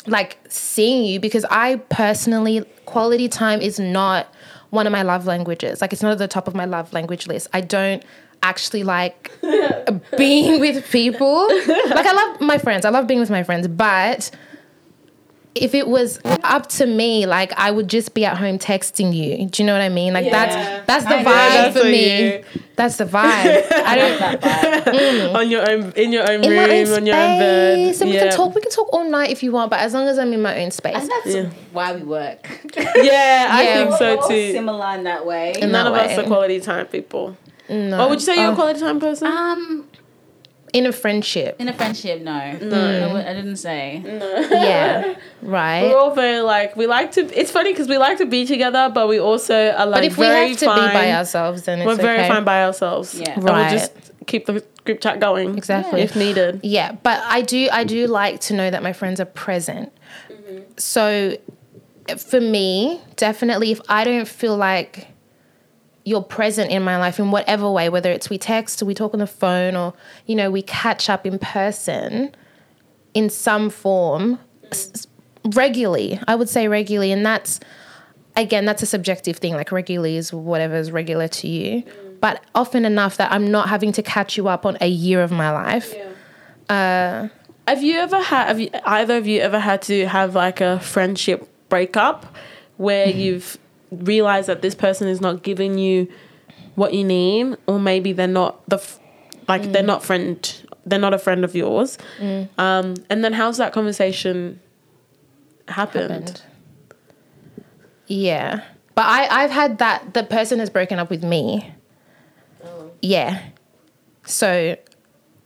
[0.05, 4.27] like seeing you because I personally quality time is not
[4.69, 5.81] one of my love languages.
[5.81, 7.47] Like it's not at the top of my love language list.
[7.53, 8.03] I don't
[8.41, 9.31] actually like
[10.17, 11.47] being with people.
[11.47, 12.85] Like I love my friends.
[12.85, 14.29] I love being with my friends, but
[15.55, 19.47] if it was up to me, like I would just be at home texting you.
[19.47, 20.13] Do you know what I mean?
[20.13, 20.31] Like Yeah.
[20.47, 22.21] that's that's the I vibe that's for for me.
[22.37, 22.43] you.
[22.75, 23.63] That's the vibe.
[23.71, 25.35] I don't that vibe.
[25.35, 27.75] On your own, in your own in room, my own on your own bed.
[27.77, 28.01] space.
[28.01, 28.23] And we Yeah.
[28.29, 28.55] can talk.
[28.55, 30.63] We can talk all night if you want, but as long as I'm in my
[30.63, 30.95] own space.
[30.95, 31.49] And that's Yeah.
[31.71, 32.47] why we work.
[32.75, 33.73] Yeah, I Yeah.
[33.75, 34.51] think We're so all too.
[34.53, 35.53] Similar in that way.
[35.59, 37.37] In None that of us are quality time people.
[37.69, 37.99] No.
[38.05, 38.53] Oh, would you say you're Oh.
[38.53, 39.27] a quality time person?
[39.27, 39.87] Um,
[40.73, 41.55] in a friendship?
[41.59, 42.31] in a friendship, no.
[42.31, 42.61] Mm.
[42.63, 43.99] No, I w- I didn't say.
[44.03, 44.39] No.
[44.51, 45.15] Yeah.
[45.41, 45.83] Right.
[45.83, 47.21] We're all very like we like to.
[47.39, 50.17] It's funny because we like to be together, but we also are like but if
[50.17, 50.89] we very have to fine.
[50.89, 52.29] be by ourselves, then it's we're very okay.
[52.29, 53.13] fine by ourselves.
[53.19, 53.33] Yeah.
[53.33, 53.69] and Right.
[53.69, 53.91] we'll just
[54.25, 55.99] keep the group chat going Exactly.
[56.01, 56.61] if needed.
[56.63, 59.91] Yeah, but I do I do like to know that my friends are present.
[60.31, 60.61] Mm-hmm.
[60.77, 61.37] So
[62.17, 65.07] for me, definitely if I don't feel like
[66.05, 69.19] you're present in my life in whatever way, whether it's we text we talk on
[69.19, 69.93] the phone or
[70.25, 72.35] you know we catch up in person
[73.13, 74.39] in some form
[74.71, 75.07] s-
[75.53, 76.19] regularly.
[76.27, 77.59] I would say regularly and that's
[78.35, 81.83] again that's a subjective thing like regularly is whatever is regular to you.
[82.19, 85.31] But often enough that I'm not having to catch you up on a year of
[85.31, 85.93] my life.
[86.69, 87.27] Uh,
[87.67, 88.47] Have you ever had?
[88.47, 92.25] Have you, either of you ever had to have like a friendship breakup
[92.77, 93.19] where Mm-hmm.
[93.19, 93.57] you've
[94.01, 96.07] realize that this person is not giving you
[96.75, 98.99] what you need, or maybe they're not the f-
[99.47, 101.97] like they're not friend they're not a friend of yours.
[102.57, 104.59] Um, and then how's that conversation
[105.67, 106.11] happened?
[106.11, 106.41] happened.
[108.07, 108.63] Yeah.
[108.95, 111.73] But I, I've had that the person has broken up with me.
[113.01, 113.41] Yeah.
[114.25, 114.77] So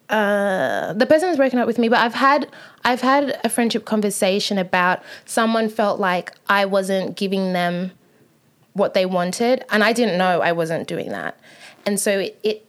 [0.10, 2.50] uh, the person has broken up with me, but I've had
[2.84, 7.92] I've had a friendship conversation about someone felt like I wasn't giving them
[8.78, 11.38] what they wanted, and I didn't know I wasn't doing that.
[11.86, 12.64] And so it, it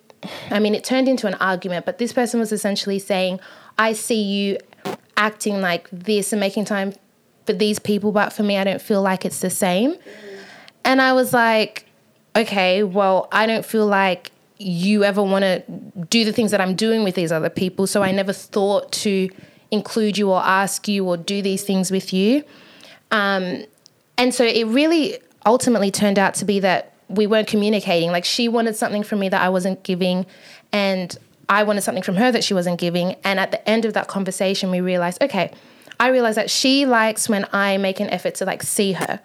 [0.51, 3.40] I mean, it turned into an argument, but this person was essentially saying,
[3.79, 4.59] I see you
[5.16, 6.92] acting like this and making time
[7.47, 9.97] for these people, but for me, I don't feel like it's the same.
[10.85, 11.87] And I was like,
[12.35, 15.62] okay, well, I don't feel like you ever want to
[16.11, 17.87] do the things that I'm doing with these other people.
[17.87, 19.29] So I never thought to
[19.71, 22.42] include you or ask you or do these things with you.
[23.11, 23.64] Um,
[24.16, 28.12] and so it really ultimately turned out to be that we weren't communicating.
[28.12, 30.26] Like she wanted something from me that I wasn't giving,
[30.72, 31.16] and
[31.48, 33.16] I wanted something from her that she wasn't giving.
[33.24, 35.52] And at the end of that conversation, we realized, okay,
[35.98, 39.20] I realized that she likes when I make an effort to like see her.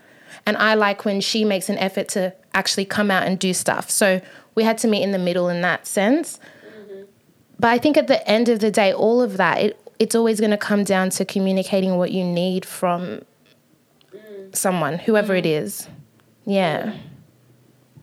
[0.46, 3.90] And I like when she makes an effort to actually come out and do stuff.
[3.90, 4.22] So
[4.56, 6.40] we had to meet in the middle in that sense.
[6.66, 7.04] Mm-hmm.
[7.60, 10.40] But I think at the end of the day, all of that, it, it's always
[10.40, 13.22] going to come down to communicating what you need from
[14.14, 14.56] mm.
[14.56, 15.66] someone, whoever it mm-hmm.
[15.66, 15.88] is.
[16.46, 16.96] Yeah.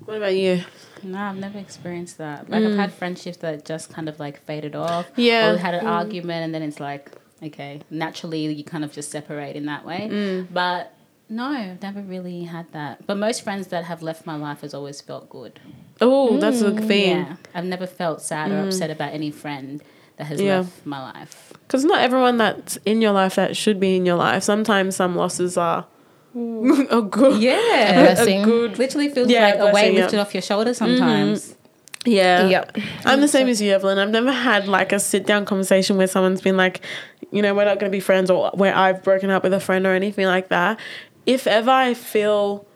[0.04, 0.62] What about you?
[1.02, 2.50] No, I've never experienced that.
[2.50, 2.76] Like I've mm.
[2.76, 5.06] had friendships that just kind of like faded off.
[5.16, 5.50] Yeah.
[5.50, 5.90] Or we had an mm.
[5.90, 10.08] argument and then it's like, okay, naturally you kind of just separate in that way.
[10.10, 10.48] Mm.
[10.52, 10.94] But
[11.28, 13.06] no, I've never really had that.
[13.06, 15.60] But most friends that have left my life has always felt good.
[16.00, 17.18] Oh, that's a theme.
[17.18, 17.36] Yeah.
[17.54, 19.82] I've never felt sad or upset about any friend
[20.16, 20.58] that has Yeah.
[20.58, 21.52] left my life.
[21.62, 24.42] Because not everyone that's in your life that should be in your life.
[24.42, 25.86] Sometimes some losses are
[26.90, 27.40] a good.
[27.42, 28.02] Yeah.
[28.02, 28.42] Blessing.
[28.42, 28.78] A good.
[28.78, 30.00] Literally feels Yeah, like a weight blessing, yeah.
[30.02, 31.54] lifted off your shoulders sometimes.
[32.06, 32.46] Yeah.
[32.48, 32.78] Yep.
[33.04, 33.98] I'm the same as you, Evelyn.
[33.98, 36.80] I've never had like a sit down conversation where someone's been like,
[37.30, 39.60] you know, we're not going to be friends or where I've broken up with a
[39.60, 40.78] friend or anything like that.
[41.26, 42.66] If ever I feel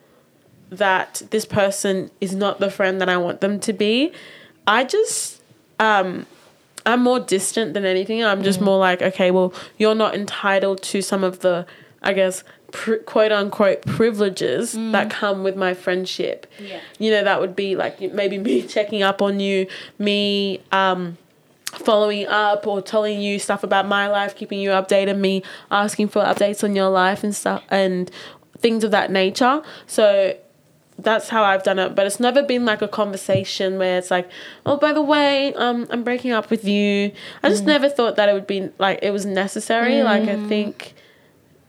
[0.71, 4.13] that this person is not the friend that I want them to be,
[4.67, 5.41] I just,
[5.79, 6.27] um,
[6.85, 8.23] I'm more distant than anything.
[8.23, 11.67] I'm just more like, okay, well, you're not entitled to some of the,
[12.03, 16.47] I guess, pr- quote unquote privileges that come with my friendship.
[16.59, 16.81] Yeah.
[16.99, 19.67] You know, that would be like maybe me checking up on you,
[19.99, 21.17] me um,
[21.67, 26.23] following up or telling you stuff about my life, keeping you updated, me asking for
[26.23, 28.11] updates on your life and stuff and
[28.59, 29.63] things of that nature.
[29.87, 30.37] So
[30.99, 34.29] that's how I've done it, but it's never been like a conversation where it's like,
[34.65, 37.13] oh, by the way, um, I'm breaking up with you.
[37.43, 40.03] I just never thought that it would be like it was necessary.
[40.03, 40.95] Like I think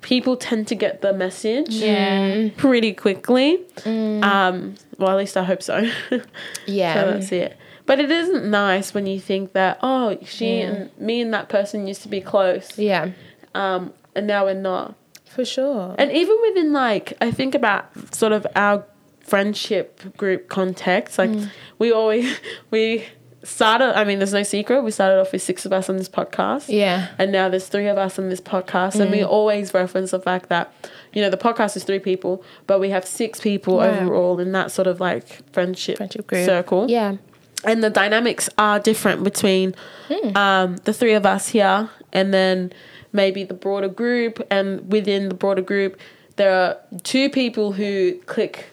[0.05, 2.49] people tend to get the message Yeah.
[2.57, 3.59] pretty quickly.
[3.87, 5.89] Um, well, at least I hope so.
[6.67, 6.93] Yeah.
[6.93, 7.57] so that's it.
[7.87, 11.87] But it isn't nice when you think that oh, she and me and that person
[11.87, 13.11] used to be close, Yeah.
[13.55, 14.93] um, and now we're not.
[15.25, 15.95] For sure.
[15.97, 18.85] And even within like I think about sort of our
[19.21, 21.31] friendship group context, like
[21.79, 22.39] we always
[22.71, 23.05] we
[23.45, 26.09] started I mean there's no secret, we started off with six of us on this
[26.09, 26.65] podcast.
[26.67, 27.07] Yeah.
[27.17, 30.49] And now there's three of us on this podcast and we always reference the fact
[30.49, 30.73] that,
[31.13, 33.99] you know, the podcast is three people, but we have six people Yeah.
[34.01, 36.45] overall in that sort of like friendship, Friendship group.
[36.45, 37.15] circle Yeah.
[37.63, 39.75] and the dynamics are different between
[40.09, 40.35] Hmm.
[40.37, 42.73] um, the three of us here and then
[43.13, 45.97] maybe the broader group and within the broader group
[46.35, 48.65] there are two people who click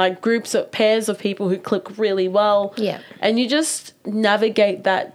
[0.00, 3.00] like groups of pairs of people who click really well Yeah.
[3.20, 5.14] and you just navigate that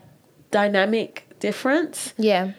[0.51, 2.51] dynamic difference Yeah.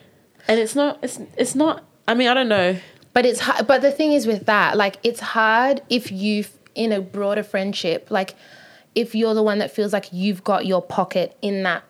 [0.48, 2.76] and it's not it's it's not i mean i don't know
[3.14, 7.00] But it's but the thing is with that, like it's hard if you've in a
[7.00, 8.34] broader friendship, like
[8.94, 11.82] if you're the one that feels like you've got your pocket in that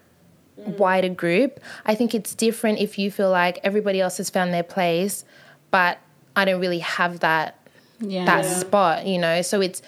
[0.60, 0.78] mm.
[0.78, 1.58] wider group.
[1.84, 5.24] I think it's different if you feel like everybody else has found their place,
[5.72, 5.98] but
[6.36, 7.58] I don't really have that
[7.98, 8.24] Yeah.
[8.26, 9.42] that spot, you know.
[9.42, 9.82] So it's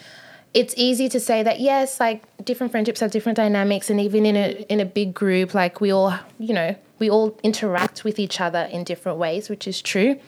[0.55, 4.37] it's easy to say that yes, like different friendships have different dynamics, and even in
[4.37, 8.41] a in a big group, like we all, you know, we all interact with each
[8.41, 10.19] other in different ways, which is true.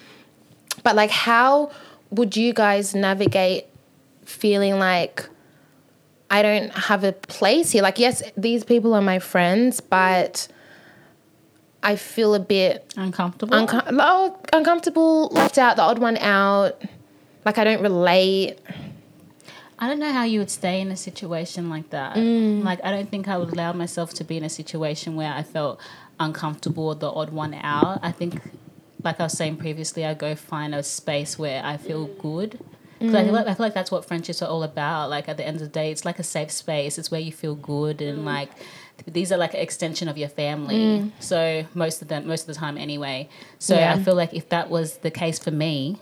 [0.82, 1.70] But like, how
[2.10, 3.66] would you guys navigate
[4.24, 5.28] feeling like
[6.30, 7.82] I don't have a place here?
[7.82, 10.46] Like, yes, these people are my friends, but
[11.82, 13.56] I feel a bit Uncomfortable.
[13.56, 16.80] uncom- oh, uncomfortable, left out, the odd one out.
[17.44, 18.58] Like I don't relate.
[19.80, 22.16] I don't know how you would stay in a situation like that.
[22.16, 22.62] Mm.
[22.62, 25.42] Like, I don't think I would allow myself to be in a situation where I
[25.42, 25.80] felt
[26.18, 28.00] uncomfortable or the odd one out.
[28.02, 28.42] I think,
[29.02, 32.60] like I was saying previously, I go find a space where I feel good.
[32.98, 33.36] Because I, feel mm.
[33.36, 35.08] like, I feel like that's what friendships are all about.
[35.08, 36.98] Like at the end of the day, it's like a safe space.
[36.98, 38.24] It's where you feel good and mm.
[38.24, 38.50] like
[39.06, 40.76] these are like an extension of your family.
[40.76, 41.12] Mm.
[41.18, 43.30] So most of them, most of the time, anyway.
[43.58, 43.94] So Yeah.
[43.94, 45.96] I feel like if that was the case for me,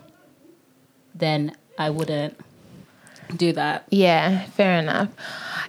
[1.14, 2.36] then I wouldn't
[3.36, 3.84] do that.
[3.90, 5.08] Yeah, fair enough.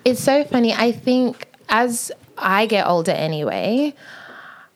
[0.05, 0.73] It's so funny.
[0.73, 3.93] I think as I get older anyway,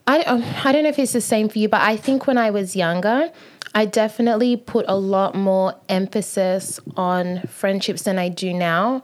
[0.05, 2.37] I, um, I don't know if it's the same for you, but I think when
[2.37, 3.31] I was younger,
[3.73, 9.03] I definitely put a lot more emphasis on friendships than I do now.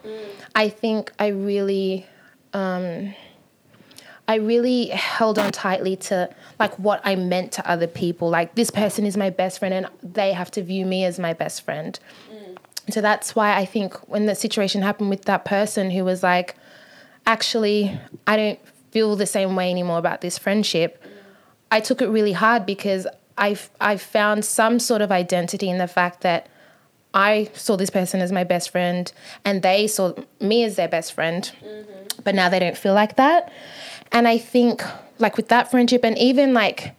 [0.55, 2.05] I think I really
[2.53, 3.13] um,
[4.29, 8.29] I really held on tightly to like what I meant to other people.
[8.29, 11.33] Like this person is my best friend and they have to view me as my
[11.33, 11.99] best friend.
[12.91, 16.55] So that's why I think when the situation happened with that person who was like,
[17.25, 18.59] actually, I don't
[18.91, 21.03] feel the same way anymore about this friendship,
[21.71, 25.87] I took it really hard because I've, I've found some sort of identity in the
[25.87, 26.47] fact that
[27.13, 29.11] I saw this person as my best friend
[29.45, 32.21] and they saw me as their best friend, mm-hmm.
[32.23, 33.51] but now they don't feel like that.
[34.11, 34.83] And I think,
[35.17, 36.95] like, with that friendship and even like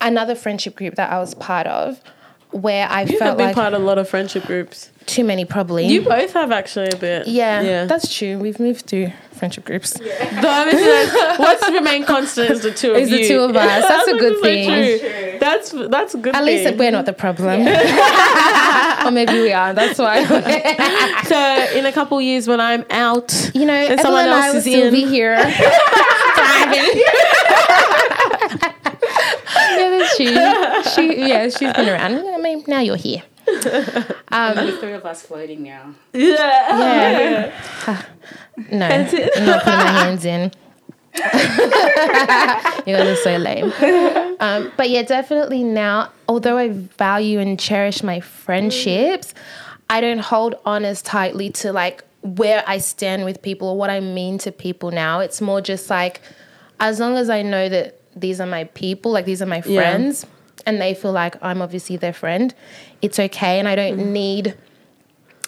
[0.00, 2.00] another friendship group that I was part of,
[2.50, 4.90] where I You have felt been like part of a lot of friendship groups.
[5.06, 5.86] too many probably.
[5.86, 7.26] You both have actually a bit.
[7.28, 7.84] yeah, Yeah.
[7.86, 8.38] that's true.
[8.38, 9.92] We've moved to friendship groups.
[9.98, 13.54] Though I mean, that's- what's remain constant is the two of It's the two of
[13.56, 13.84] us.
[13.88, 14.68] That's a good so thing.
[15.00, 15.38] true.
[15.38, 16.34] That's that's a good.
[16.34, 16.64] At thing.
[16.64, 17.60] least we're not the problem.
[19.06, 19.74] or maybe we are.
[19.74, 20.24] That's why.
[21.24, 24.46] So in a couple years when I'm out, You know, And Evelyn someone and I
[24.46, 24.92] else will is still in.
[24.94, 25.36] be here.
[26.36, 27.02] Thriving.
[29.56, 30.26] Yeah, that's true.
[30.94, 32.14] She, yeah, she's been around.
[32.14, 33.22] I mean, now you're here.
[33.46, 35.94] the three of us floating now.
[36.12, 37.52] yeah,
[37.86, 38.02] Yeah.
[38.72, 40.50] No, I'm not putting my hands in.
[41.16, 41.20] you
[42.96, 43.72] guys are so lame.
[44.40, 49.34] Um, but yeah, definitely now, although I value and cherish my friendships,
[49.90, 53.90] I don't hold on as tightly to like where I stand with people or what
[53.90, 55.20] I mean to people now.
[55.20, 56.20] It's more just like,
[56.80, 59.80] as long as I know that these are my people, like these are my Yeah.
[59.80, 60.26] friends,
[60.64, 62.54] and they feel like I'm obviously their friend,
[63.02, 63.58] it's okay.
[63.58, 64.06] And I don't mm.
[64.06, 64.54] need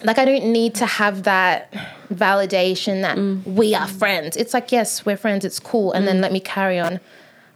[0.04, 1.72] like I don't need to have that
[2.14, 3.44] validation that mm.
[3.44, 4.37] we are friends.
[4.37, 5.44] It's like yes, we're friends.
[5.44, 6.22] It's cool, and then mm.
[6.22, 7.00] let me carry on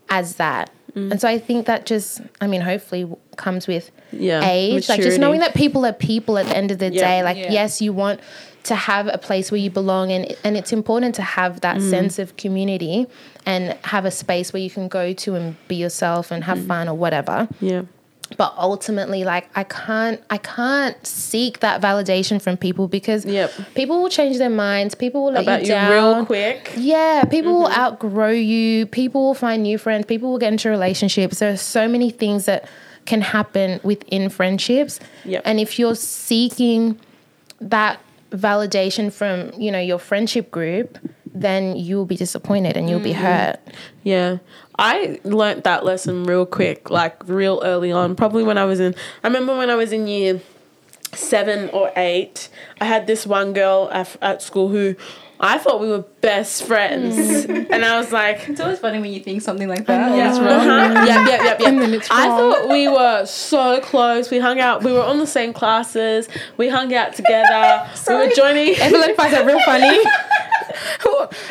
[0.09, 0.71] as that.
[0.95, 5.19] And so I think that just, I mean, hopefully comes with Yeah, age, like just
[5.19, 7.01] knowing that people are people at the end of the Yeah.
[7.01, 7.23] day.
[7.23, 7.51] Like Yeah.
[7.51, 8.21] yes, you want
[8.65, 11.91] to have a place where you belong, and and it's important to have that mm.
[11.91, 13.07] sense of community
[13.47, 16.69] and have a space where you can go to and be yourself and have mm.
[16.69, 17.83] fun or whatever yeah.
[18.37, 23.53] but ultimately like i can't i can't seek that validation from people because Yep.
[23.75, 26.73] people will change their minds people will let About you you down real quick.
[26.77, 27.81] yeah people will mm-hmm.
[27.81, 31.89] outgrow you people will find new friends people will get into relationships there are so
[31.89, 32.69] many things that
[33.07, 35.43] can happen within friendships Yep.
[35.45, 36.99] and if you're seeking
[37.61, 38.01] that
[38.33, 40.99] validation from you know your friendship group
[41.35, 43.23] then you'll be disappointed and you'll be mm-hmm.
[43.23, 43.61] hurt
[44.03, 44.39] Yeah.
[44.79, 48.17] I learnt that lesson real quick, like real early on.
[48.17, 50.41] Probably when I was in, I remember when I was in year
[51.15, 52.49] seven or eight,
[52.81, 54.97] I had this one girl at, at school who
[55.45, 57.19] I thought we were best friends.
[57.47, 60.17] and I was like, It's always funny when you think something like that.
[60.17, 60.31] Yeah.
[60.31, 60.49] It's uh-huh.
[60.49, 60.67] wrong.
[61.07, 61.69] yeah, yeah, yeah, yeah.
[61.69, 64.31] And then it's I thought we were so close.
[64.31, 64.85] We hung out.
[64.85, 66.29] We were on the same classes.
[66.57, 67.91] We hung out together.
[68.09, 68.77] we were joining.
[68.77, 69.99] Evelyn finds that real funny.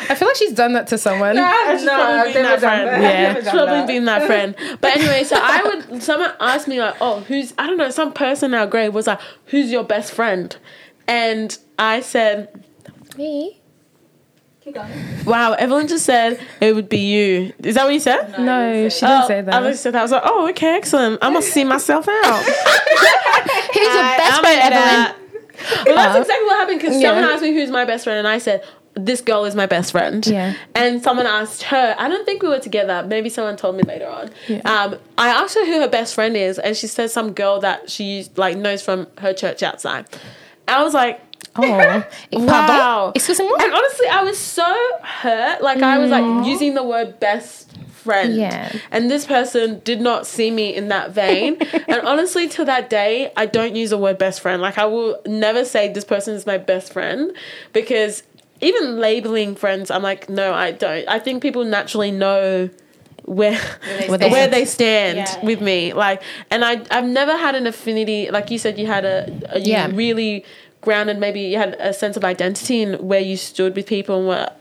[0.08, 1.36] I feel like she's done that to someone.
[1.36, 3.02] She's probably been that friend.
[3.02, 3.34] Yeah.
[3.34, 4.54] She's probably been that friend.
[4.80, 8.12] But anyway, so I would someone asked me like, oh, who's I don't know, some
[8.12, 10.56] person in our grade was like, who's your best friend?
[11.06, 12.64] And I said,
[13.16, 13.61] Me?
[14.64, 14.90] Keep going.
[15.24, 17.52] Wow, Evelyn just said it would be you.
[17.64, 18.38] Is that what you said?
[18.38, 19.62] No, she didn't Oh, say I that.
[19.70, 19.98] just said that.
[19.98, 21.18] I was like, oh, okay, excellent.
[21.22, 22.42] I must see myself out.
[22.44, 25.16] Who's your best friend, Evelyn?
[25.86, 27.08] Well, that's Uh, exactly what happened because yeah.
[27.10, 29.90] someone asked me who's my best friend, and I said, this girl is my best
[29.92, 30.24] friend.
[30.26, 30.54] Yeah.
[30.74, 33.04] And someone asked her, I don't think we were together.
[33.06, 34.30] Maybe someone told me later on.
[34.48, 34.58] Yeah.
[34.64, 37.90] Um, I asked her who her best friend is, and she said some girl that
[37.90, 40.06] she like knows from her church outside.
[40.68, 41.20] I was like,
[41.56, 43.12] Oh, Wow.
[43.14, 43.46] Excuse me.
[43.60, 44.64] and honestly, I was so
[45.02, 45.62] hurt.
[45.62, 46.46] Like I was like mm.
[46.46, 48.34] using the word best friend.
[48.34, 48.72] Yeah.
[48.90, 51.56] And this person did not see me in that vein.
[51.88, 54.60] and honestly, to that day, I don't use the word best friend.
[54.62, 57.32] Like I will never say this person is my best friend
[57.72, 58.22] because
[58.60, 61.06] even labeling friends, I'm like, no, I don't.
[61.08, 62.70] I think people naturally know
[63.24, 63.52] where
[63.84, 64.52] they where stand.
[64.52, 65.44] they stand Yeah.
[65.44, 65.92] with me.
[65.92, 68.30] Like, and I I've never had an affinity.
[68.30, 69.90] Like you said, you had a, a you Yeah.
[69.92, 70.44] really
[70.82, 71.18] grounded.
[71.18, 74.58] Maybe you had a sense of identity and where you stood with people and what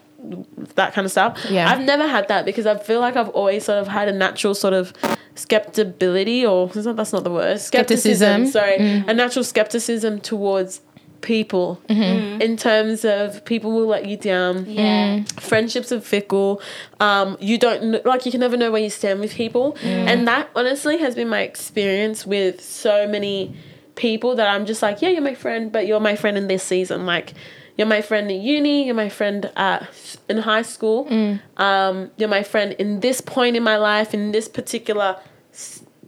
[0.75, 1.37] that kind of stuff.
[1.49, 1.69] Yeah.
[1.69, 4.53] I've never had that because I feel like I've always sort of had a natural
[4.55, 4.93] sort of
[5.35, 7.59] skeptibility or that's not the word.
[7.59, 8.47] Skepticism.
[8.47, 8.75] Sorry.
[9.07, 10.81] A natural skepticism towards
[11.21, 12.41] people Mm-hmm.
[12.41, 15.21] in terms of people will let you down Yeah.
[15.39, 16.59] friendships are fickle
[16.99, 20.49] um you don't like you can never know where you stand with people and that
[20.55, 23.55] honestly has been my experience with so many
[24.01, 26.63] people that i'm just like yeah you're my friend but you're my friend in this
[26.63, 27.05] season.
[27.05, 27.33] Like
[27.77, 29.79] you're my friend in uni you're my friend at
[30.27, 31.05] in high school.
[31.05, 31.39] Mm.
[31.57, 35.09] Um you're my friend in this point in my life in this particular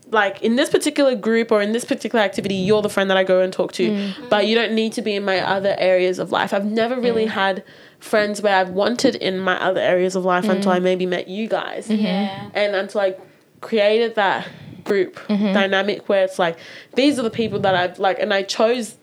[0.10, 3.24] like in this particular group or in this particular activity, you're the friend that I
[3.24, 4.30] go and talk to, mm.
[4.30, 6.54] but you don't need to be in my other areas of life.
[6.54, 7.64] I've never really had
[8.00, 10.56] friends where I've wanted in my other areas of life mm.
[10.56, 12.50] until I maybe met you guys, Yeah.
[12.54, 13.16] and until I
[13.62, 14.48] created that
[14.84, 15.54] group mm-hmm.
[15.54, 16.58] dynamic where it's like
[16.96, 18.96] these are the people that I've like, and I chose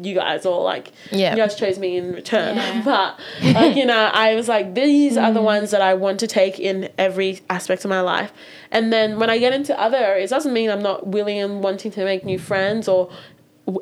[0.00, 1.32] you guys or like Yeah.
[1.32, 2.56] you guys chose me in return.
[2.56, 2.82] Yeah.
[2.84, 3.20] but
[3.54, 5.44] like you know i was like these are the mm-hmm.
[5.44, 8.32] ones that i want to take in every aspect of my life.
[8.70, 11.90] And then when i get into other areas doesn't mean i'm not willing and wanting
[11.92, 13.10] to make new friends or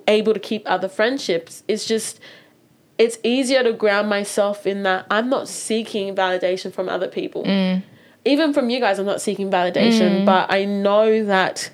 [0.09, 1.63] able to keep other friendships.
[1.69, 2.21] It's just
[2.99, 7.83] it's easier to ground myself in that i'm not seeking validation from other people mm.
[8.25, 10.27] Even from you guys i'm not seeking validation mm.
[10.27, 11.71] but i know that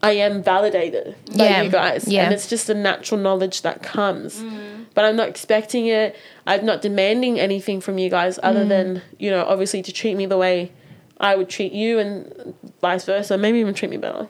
[0.00, 1.62] I am validated by Yeah.
[1.62, 2.06] you guys.
[2.06, 2.24] Yeah.
[2.24, 4.40] And it's just a natural knowledge that comes.
[4.40, 4.86] Mm.
[4.94, 6.14] But I'm not expecting it.
[6.46, 8.68] I'm not demanding anything from you guys other mm.
[8.68, 10.70] than, you know, obviously to treat me the way
[11.18, 13.36] I would treat you and vice versa.
[13.36, 14.28] Maybe even treat me better.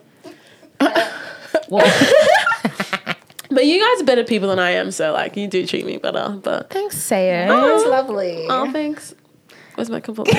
[3.51, 5.97] But you guys are better people than I am, so like you do treat me
[5.97, 6.39] better.
[6.41, 7.47] But Thanks, Sayer.
[7.47, 8.45] That's lovely.
[8.47, 9.15] oh thanks.
[9.79, 10.37] Where's my compliment?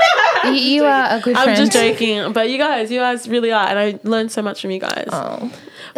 [0.44, 1.56] you, you are a good I'm friend.
[1.56, 2.30] just joking.
[2.34, 5.08] But you guys, you guys really are, and I learned so much from you guys.
[5.10, 5.50] Oh.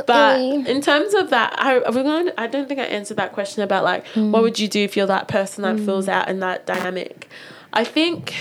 [0.07, 0.71] But Really?
[0.71, 3.83] in terms of that, I we're going I don't think I answered that question about
[3.83, 4.31] like what hmm.
[4.31, 5.85] would you do if you're that person that hmm.
[5.85, 7.29] fills out in that dynamic.
[7.73, 8.33] I think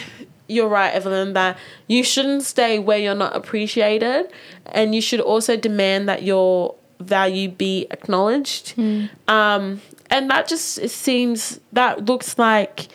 [0.47, 4.32] you're right, Evelyn, that you shouldn't stay where you're not appreciated,
[4.68, 8.74] and you should also demand that your value be acknowledged.
[8.74, 9.06] Hmm.
[9.28, 9.82] Um,
[10.12, 12.89] and that just it seems that looks like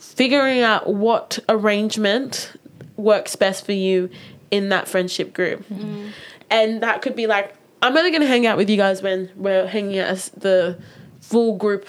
[0.00, 2.52] figuring out what arrangement
[2.96, 4.10] works best for you
[4.50, 5.60] in that friendship group.
[5.68, 6.08] Mm-hmm.
[6.50, 9.30] And that could be like, I'm only going to hang out with you guys when
[9.36, 10.78] we're hanging out as the
[11.20, 11.86] full group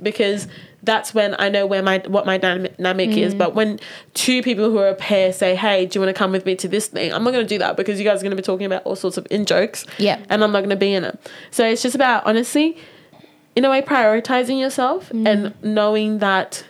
[0.00, 0.46] because
[0.82, 3.34] that's when I know where my what my dynamic is.
[3.34, 3.38] Mm.
[3.38, 3.80] But when
[4.12, 6.56] two people who are a pair say, "Hey, do you want to come with me
[6.56, 8.36] to this thing?" I'm not going to do that because you guys are going to
[8.36, 9.86] be talking about all sorts of in jokes.
[9.98, 10.20] Yeah.
[10.28, 11.18] and I'm not going to be in it.
[11.50, 12.76] So it's just about honestly,
[13.56, 15.26] in a way, prioritizing yourself mm.
[15.26, 16.64] and knowing that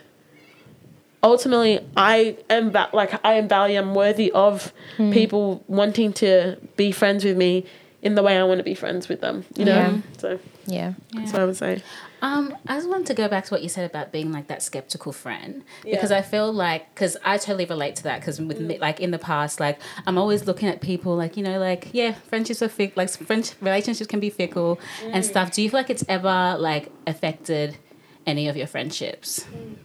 [1.25, 5.11] ultimately I am va- like I am value I'm worthy of hmm.
[5.11, 7.65] people wanting to be friends with me
[8.01, 9.97] in the way I want to be friends with them you know Yeah.
[10.17, 10.93] so Yeah.
[11.13, 11.81] that's what I would say
[12.21, 14.61] Um, I just wanted to go back to what you said about being like that
[14.63, 15.95] skeptical friend Yeah.
[15.95, 18.81] because I feel like because I totally relate to that because with me, mm.
[18.81, 22.13] like in the past, like I'm always looking at people like you know like yeah
[22.29, 25.27] friendships are fickle like French relationships can be fickle and mm.
[25.27, 25.51] stuff.
[25.51, 27.77] Do you feel like it's ever like affected
[28.25, 29.45] any of your friendships?
[29.51, 29.84] Mm.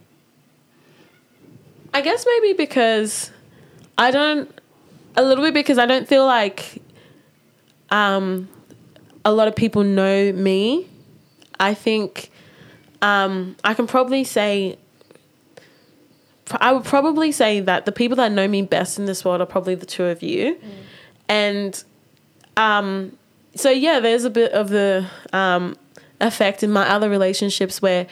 [1.93, 3.31] I guess maybe because
[3.97, 4.49] I don't
[5.15, 6.81] a little bit because I don't feel like
[7.89, 8.47] um
[9.25, 10.87] a lot of people know me.
[11.59, 12.31] I think
[13.01, 14.77] um I can probably say
[16.59, 19.45] I would probably say that the people that know me best in this world are
[19.45, 20.57] probably the two of you.
[21.27, 21.81] And
[22.57, 23.17] um
[23.55, 25.75] so yeah, there's a bit of the um
[26.21, 28.07] effect in my other relationships where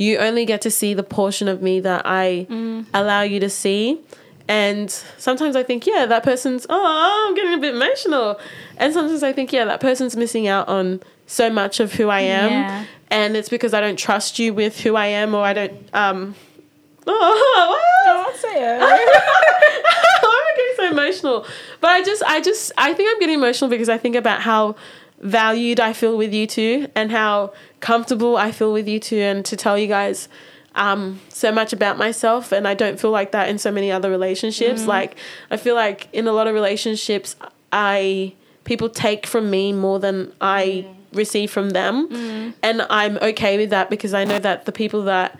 [0.00, 2.46] you only get to see the portion of me that I
[2.94, 4.00] allow you to see.
[4.48, 8.40] And sometimes I think, yeah, that person's, oh, I'm getting a bit emotional.
[8.78, 12.20] And sometimes I think, yeah, that person's missing out on so much of who I
[12.22, 12.50] am.
[12.50, 12.84] Yeah.
[13.10, 16.34] And it's because I don't trust you with who I am or I don't, um,
[17.06, 17.76] oh,
[18.06, 18.34] what?
[18.80, 21.46] I'm getting so emotional.
[21.82, 24.76] But I just, I just, I think I'm getting emotional because I think about how
[25.20, 29.44] valued I feel with you two and how comfortable I feel with you two and
[29.44, 30.28] to tell you guys
[30.74, 32.52] um, so much about myself.
[32.52, 34.82] And I don't feel like that in so many other relationships.
[34.86, 35.16] Like,
[35.50, 37.36] I feel like in a lot of relationships,
[37.72, 42.54] I, people take from me more than I receive from them.
[42.62, 45.38] And I'm okay with that because I know that the people that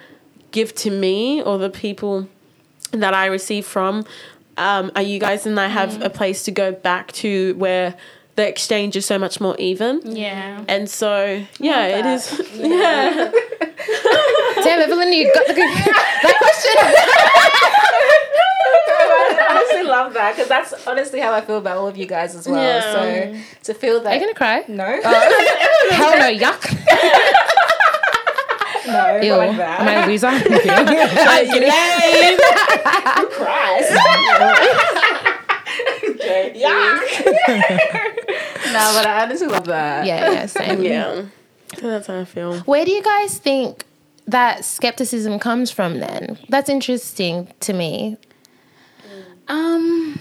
[0.50, 2.28] give to me or the people
[2.90, 4.04] that I receive from
[4.56, 7.94] um, are you guys and I have a place to go back to where
[8.36, 10.00] the exchange is so much more even.
[10.04, 10.62] Yeah.
[10.68, 12.40] And so, yeah, it is.
[12.60, 13.30] Yeah.
[14.62, 15.68] Damn, Evelyn, you got the good,
[16.22, 16.36] that
[19.40, 22.34] I honestly love that because that's honestly how I feel about all of you guys
[22.34, 22.62] as well.
[22.62, 22.92] Yeah.
[22.92, 23.34] So
[23.72, 24.64] to feel that Are you gonna cry?
[24.68, 25.88] no, oh.
[25.90, 26.60] Hell no, yuck.
[28.86, 29.34] No, Ew.
[29.36, 29.80] like that.
[29.80, 30.26] Am I a loser?
[30.26, 30.42] I'm
[31.50, 31.70] kidding.
[38.72, 40.06] no, but I honestly love that.
[40.06, 40.82] yeah, yeah, same.
[40.82, 41.24] Yeah.
[41.78, 42.58] So that's how I feel.
[42.60, 43.84] Where do you guys think
[44.26, 46.38] that skepticism comes from then?
[46.48, 48.16] That's interesting to me.
[49.48, 50.18] Um,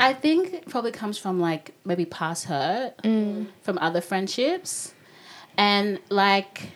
[0.00, 4.94] I think it probably comes from like maybe past hurt from other friendships,
[5.56, 6.70] and like,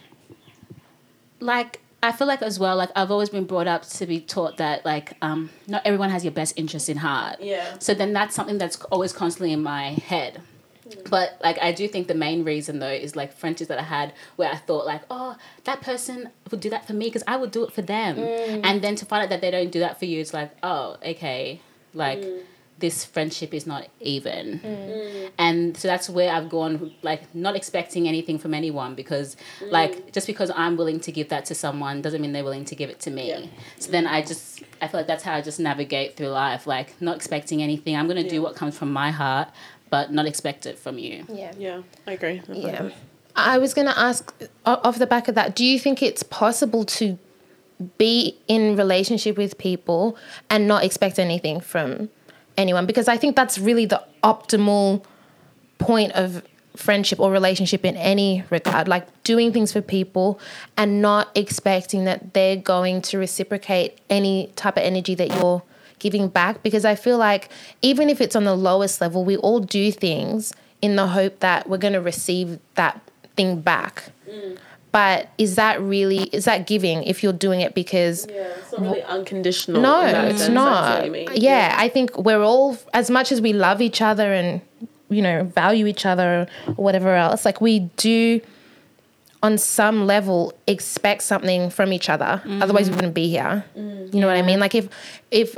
[1.40, 2.76] like I feel like as well.
[2.76, 6.24] Like I've always been brought up to be taught that like um, not everyone has
[6.24, 7.40] your best interest in heart.
[7.40, 7.78] Yeah.
[7.78, 10.40] So then that's something that's always constantly in my head.
[10.82, 11.00] Hmm.
[11.08, 14.12] But like I do think the main reason though is like friendships that I had
[14.34, 17.52] where I thought like oh that person would do that for me because I would
[17.52, 18.60] do it for them, hmm.
[18.64, 20.96] and then to find out that they don't do that for you, it's like oh
[21.04, 21.60] okay
[21.94, 22.38] like hmm.
[22.82, 24.62] This friendship is not even, mm.
[24.62, 25.30] Mm.
[25.38, 29.70] and so that's where I've gone like not expecting anything from anyone because mm.
[29.70, 32.74] like just because I'm willing to give that to someone doesn't mean they're willing to
[32.74, 33.30] give it to me.
[33.30, 33.46] Yeah.
[33.78, 37.00] So then I just I feel like that's how I just navigate through life like
[37.00, 37.96] not expecting anything.
[37.96, 39.48] I'm gonna do what comes from my heart
[39.88, 41.24] but not expect it from you.
[41.28, 41.52] Yeah.
[41.58, 42.42] Yeah, I agree.
[42.50, 42.90] Yeah.
[43.36, 44.32] I was going to ask
[44.64, 47.18] off the back of that, do you think it's possible to
[47.98, 50.16] be in relationship with people
[50.48, 52.08] and not expect anything from
[52.56, 52.86] anyone?
[52.86, 55.04] Because I think that's really the optimal
[55.78, 56.42] point of
[56.76, 60.40] friendship or relationship in any regard like doing things for people
[60.76, 65.62] and not expecting that they're going to reciprocate any type of energy that you're
[65.98, 67.50] giving back because i feel like
[67.82, 71.68] even if it's on the lowest level we all do things in the hope that
[71.68, 73.00] we're going to receive that
[73.36, 74.56] thing back mm.
[74.92, 78.80] But is that really is that giving if you're doing it because Yeah, it's not
[78.82, 79.80] really unconditional.
[79.82, 81.08] no, it's sense, not.
[81.08, 81.38] what.
[81.38, 84.60] Yeah, I think we're all as much as we love each other and
[85.08, 87.44] you know value each other or whatever else.
[87.44, 88.40] Like we do,
[89.42, 92.40] on some level, expect something from each other.
[92.44, 92.62] Mm-hmm.
[92.62, 93.64] Otherwise, we wouldn't be here.
[93.76, 94.12] Mm.
[94.14, 94.60] You know what I mean?
[94.60, 94.88] Like if
[95.30, 95.56] if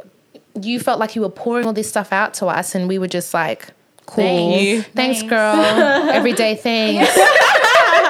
[0.61, 3.09] you felt like you were pouring all this stuff out to us and we were
[3.09, 3.66] just like,
[4.07, 4.82] cool, Thank you.
[4.82, 5.22] thanks, Thanks.
[5.24, 5.61] girl,
[6.11, 7.09] everyday things.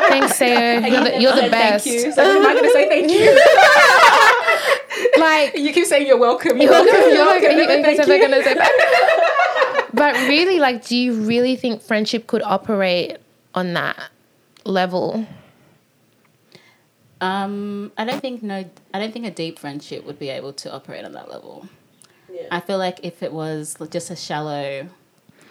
[0.08, 0.90] Thanks, Sayo.
[0.90, 1.84] You're the, you're the best.
[1.84, 2.12] Thank you.
[2.12, 3.40] So am I going to say thank you?
[5.18, 6.56] Like you keep saying you're welcome.
[6.60, 7.10] You're You're welcome.
[7.10, 7.42] You're welcome.
[7.56, 7.58] welcome.
[7.58, 8.28] You- Thank so they're you.
[8.28, 9.88] gonna say that.
[9.92, 13.16] but really, like, do you really think friendship could operate
[13.54, 14.10] on that
[14.64, 15.26] level?
[17.20, 18.64] Um, I don't think no.
[18.92, 21.68] I don't think a deep friendship would be able to operate on that level.
[22.32, 22.48] Yeah.
[22.50, 24.88] I feel like if it was just a shallow.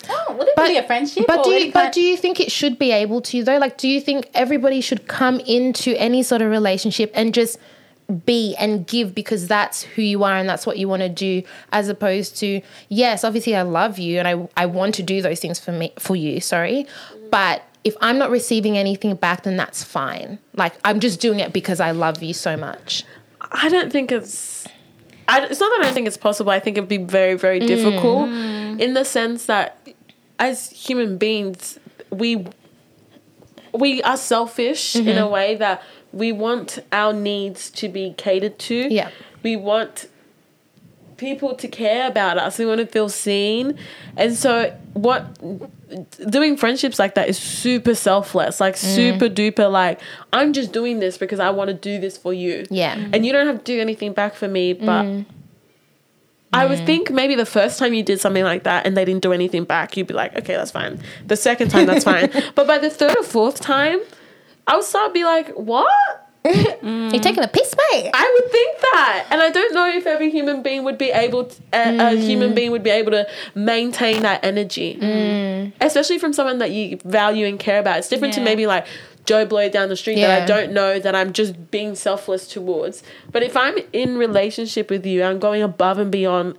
[0.10, 1.26] Oh, would it But- be a friendship?
[1.28, 3.58] But or do you, but do you think it should be able to though?
[3.58, 7.58] Like, do you think everybody should come into any sort of relationship and just
[8.26, 11.42] be and give because that's who you are and that's what you want to do,
[11.72, 15.40] as opposed to yes, obviously I love you and I I want to do those
[15.40, 16.40] things for me for you.
[16.42, 16.86] Sorry,
[17.32, 20.38] but if I'm not receiving anything back, then that's fine.
[20.56, 23.04] Like I'm just doing it because I love you so much.
[23.42, 24.68] I don't think it's.
[25.28, 26.52] I, it's not that I don't think it's possible.
[26.52, 27.68] I think it'd be very, very mm.
[27.68, 28.30] difficult
[28.80, 29.78] in the sense that
[30.40, 32.48] as human beings, we
[33.74, 35.32] we are selfish in a mm-hmm.
[35.32, 38.94] way that we want our needs to be catered to.
[38.94, 39.10] Yeah.
[39.42, 40.08] We want
[41.24, 42.60] people to care about us.
[42.60, 43.78] We want to feel seen.
[44.18, 45.40] And so what
[46.30, 48.96] doing friendships like that is super selfless, like mm.
[48.96, 50.00] super duper like
[50.32, 52.66] I'm just doing this because I want to do this for you.
[52.70, 52.94] Yeah.
[53.14, 55.26] And you don't have to do anything back for me, but mm.
[56.54, 59.24] I would think maybe the first time you did something like that and they didn't
[59.24, 61.00] do anything back, you'd be like, okay, that's fine.
[61.26, 62.30] The second time, that's fine.
[62.54, 64.00] But by the third or fourth time,
[64.68, 66.23] I would start to be like, what?
[66.46, 68.12] You're taking a piss, mate.
[68.14, 71.46] I would think that, and I don't know if every human being would be able,
[71.46, 72.22] to, a, a mm.
[72.22, 75.72] human being would be able to maintain that energy, mm.
[75.80, 78.00] especially from someone that you value and care about.
[78.00, 78.86] It's different to maybe like
[79.26, 83.04] Joe Blow down the street that I don't know that I'm just being selfless towards.
[83.32, 86.58] But if I'm in relationship with you, I'm going above and beyond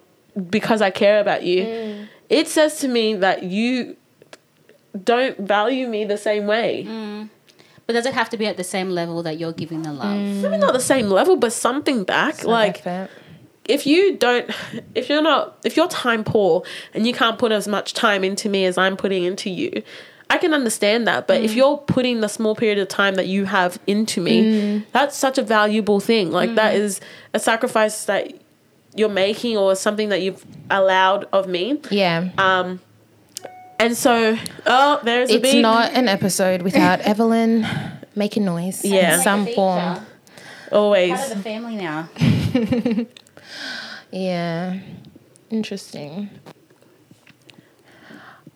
[0.48, 1.64] because I care about you.
[1.64, 2.08] Mm.
[2.30, 3.96] It says to me that you
[5.02, 6.84] don't value me the same way.
[7.86, 10.16] But does it have to be at the same level that you're giving the love?
[10.16, 10.42] Mm.
[10.42, 12.44] Maybe not the same level, but something back.
[12.44, 13.10] like Effort.
[13.66, 14.50] if you don't
[14.94, 16.62] if you're not if you're time poor
[16.92, 19.82] and you can't put as much time into me as I'm putting into you
[20.30, 23.44] I can understand that but if you're putting the small period of time that you
[23.44, 27.00] have into me that's such a valuable thing like that is
[27.32, 28.32] a sacrifice that
[28.94, 32.30] you're making or something that you've allowed of me yeah.
[32.38, 32.80] um
[33.84, 37.66] and so oh there's a it's big not an episode without Evelyn
[38.14, 39.16] making noise Yeah.
[39.16, 40.00] in some form.
[40.72, 42.08] always Part of the family now.
[44.10, 44.78] Yeah.
[45.50, 46.30] Interesting.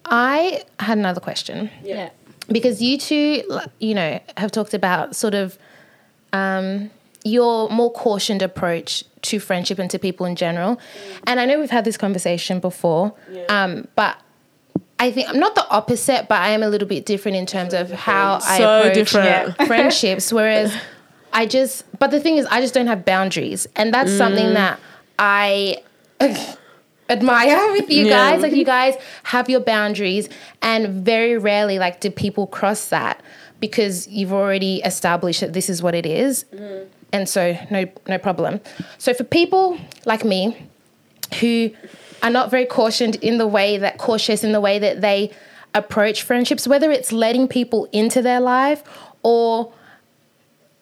[0.04, 2.10] I had another question Yeah.
[2.48, 3.42] because you two,
[3.80, 5.58] you know, have talked about sort of
[6.32, 6.90] um,
[7.24, 10.78] your more cautioned approach to friendship and to people in general.
[11.26, 13.14] And I know we've had this conversation before,
[13.48, 14.16] um, but
[14.98, 17.72] I think I'm not the opposite, but I am a little bit different in terms
[17.72, 19.56] of how I So approach different.
[19.66, 20.32] friendships.
[20.32, 20.74] Whereas
[21.32, 24.18] I just, but the thing is, I just don't have boundaries, and that's Mm.
[24.18, 24.80] something that
[25.18, 25.82] I
[27.08, 28.10] admire with you Yeah.
[28.10, 28.42] guys.
[28.42, 28.94] Like you guys
[29.24, 30.28] have your boundaries,
[30.62, 33.22] and very rarely like do people cross that
[33.60, 36.44] because you've already established that this is what it is,
[37.12, 38.60] and so no no problem.
[38.98, 40.56] So for people like me
[41.40, 41.70] who
[42.22, 45.30] are not very cautioned in the way that cautious in the way that they
[45.74, 48.82] approach friendships, whether it's letting people into their life
[49.22, 49.72] or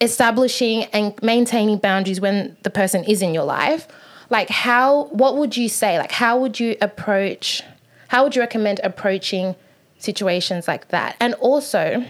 [0.01, 3.89] establishing and maintaining boundaries when the person is in your life.
[4.29, 5.99] Like how what would you say?
[5.99, 7.63] Like how would you approach
[8.09, 9.57] how would you recommend approaching
[9.99, 11.17] situations like that?
[11.19, 12.05] And also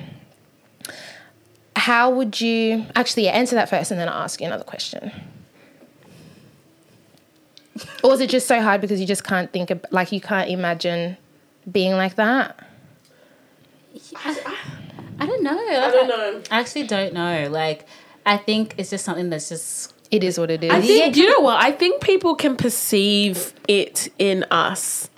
[1.77, 5.13] how would you actually answer that first and then i'll ask you another question
[8.03, 10.51] or is it just so hard because you just can't think of like you can't
[10.51, 11.17] imagine
[11.71, 12.61] being like that
[15.19, 15.59] I don't know.
[15.59, 16.43] I don't know.
[16.51, 17.49] I actually don't know.
[17.51, 17.87] Like,
[18.25, 19.95] I think it's just something that's just.
[20.11, 21.63] it is what it is I think you know what?
[21.63, 25.11] I think people can perceive it in us.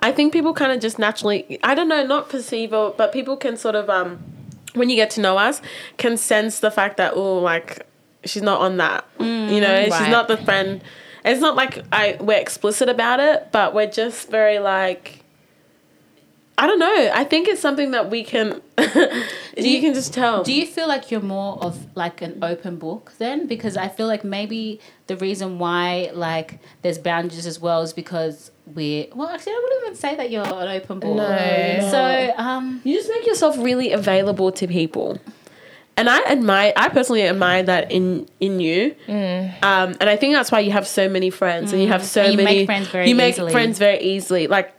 [0.00, 1.58] I think people kind of just naturally.
[1.62, 4.22] I don't know, not perceive it, but people can sort of um,
[4.74, 5.62] when you get to know us,
[5.96, 7.86] can sense the fact that oh, like
[8.24, 9.06] she's not on that.
[9.20, 10.82] you know, she's not the friend.
[11.26, 15.22] It's not like I we're explicit about it, but we're just very like.
[16.58, 17.10] I don't know.
[17.14, 18.62] I think it's something that we can.
[18.78, 18.84] you,
[19.56, 20.42] you- can just tell.
[20.42, 23.46] Do you feel like you're more of like an open book then?
[23.46, 28.50] Because I feel like maybe the reason why like there's boundaries as well is because
[28.74, 31.16] we're well actually I wouldn't even say that you're an open book.
[31.16, 31.88] No.
[31.90, 35.20] So um You just make yourself really available to people.
[35.98, 39.62] And I admire, I personally admire that in in you, Mm.
[39.62, 42.22] um, and I think that's why you have so many friends, and you have so
[42.22, 42.56] And you many.
[42.58, 43.52] make friends very you make easily.
[43.52, 44.74] friends very easily, like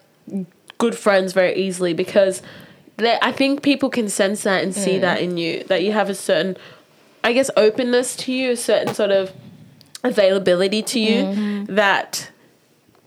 [0.78, 2.43] good friends very easily, because
[2.99, 4.76] I think people can sense that and Mm.
[4.86, 6.55] see that in you, that you have a certain,
[7.24, 9.32] I guess, openness to you, a certain sort of
[10.03, 11.76] availability to you Mm-hmm.
[11.76, 12.30] that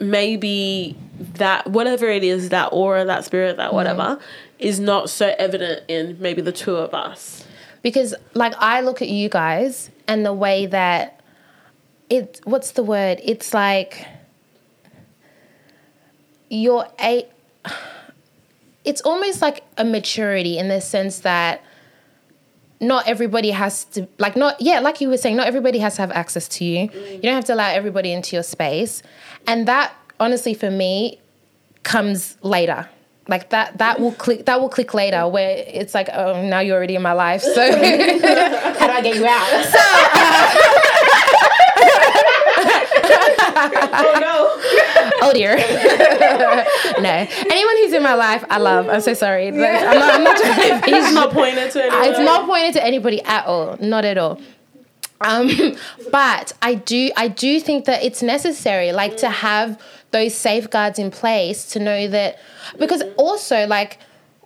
[0.01, 0.97] maybe
[1.35, 4.21] that whatever it is that aura that spirit that whatever Mm.
[4.59, 7.45] is not so evident in maybe the two of us
[7.83, 11.21] because like I look at you guys and the way that
[12.09, 13.21] it what's the word?
[13.23, 14.07] It's like
[16.49, 17.27] you're a
[18.85, 21.63] it's almost like a maturity in the sense that
[22.81, 26.03] not everybody has to like not yeah like you were saying not everybody has to
[26.03, 26.91] have access to you.
[26.93, 29.03] You don't have to allow everybody into your space.
[29.47, 31.21] And that honestly for me
[31.83, 32.89] comes later
[33.29, 36.77] like that that will click that will click later where it's like oh now you're
[36.77, 37.51] already in my life so.
[37.71, 39.49] How do i get you out?
[39.53, 40.81] Uh,
[43.61, 44.49] oh no.
[45.23, 45.57] Oh dear.
[47.01, 47.09] No.
[47.09, 48.89] Anyone who's in my life i love.
[48.89, 49.49] I'm so sorry.
[49.49, 52.09] I'm not, I'm not trying to be it's not pointed to anyone.
[52.09, 54.39] It's not pointed to anybody at all, not at all.
[55.21, 55.51] Um,
[56.13, 61.11] but I do, I do think that it's necessary, like to have those safeguards in
[61.11, 62.39] place to know that,
[62.79, 63.99] because also like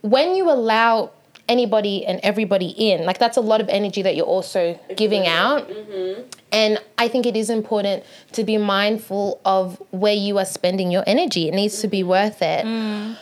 [0.02, 1.10] when you allow
[1.48, 5.68] anybody and everybody in, like that's a lot of energy that you're also giving out.
[5.68, 6.22] Mm-hmm.
[6.52, 11.04] And I think it is important to be mindful of where you are spending your
[11.06, 11.48] energy.
[11.48, 12.10] It needs to be mm-hmm.
[12.10, 12.64] worth it.
[12.64, 13.16] Mm.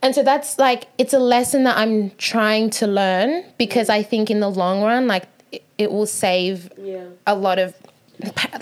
[0.00, 4.30] And so that's like it's a lesson that I'm trying to learn because I think
[4.30, 5.24] in the long run, like
[5.78, 7.74] it, it will save yeah a lot of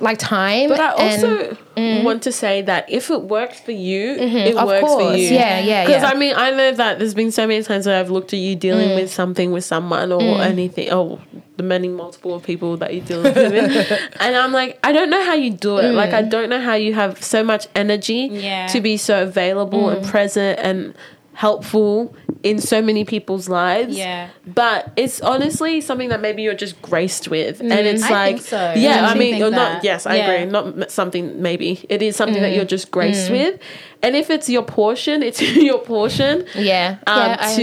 [0.01, 0.69] like time.
[0.69, 1.57] but I and- also
[2.05, 4.59] want to say that if it works for you, it Mm-hmm.
[4.59, 5.29] of works for you.
[5.29, 6.11] yeah, yeah, Because yeah.
[6.11, 8.55] I mean, I know that there's been so many times where I've looked at you
[8.55, 8.97] dealing Mm.
[8.97, 11.19] with something with someone or anything, or
[11.57, 13.35] the many multiple people that you deal with,
[14.21, 15.93] and I'm like, I don't know how you do it.
[15.93, 16.31] Like, I Mm.
[16.31, 18.67] don't know how you have so much energy Yeah.
[18.69, 19.97] to be so available Mm.
[19.97, 20.95] and present and
[21.37, 23.95] helpful in so many people's lives.
[23.97, 24.29] Yeah.
[24.47, 28.73] But it's honestly something that maybe you're just graced with, and it's I like, so.
[28.75, 29.85] Yeah, I actually mean, you're not.
[29.85, 30.31] Yes, I Yeah.
[30.31, 30.51] agree.
[30.51, 32.57] Not something maybe it is something that Mm.
[32.57, 33.61] you're just graced with,
[34.03, 36.47] and if it's your portion, it's your portion.
[36.55, 37.63] yeah, Um, yeah, to.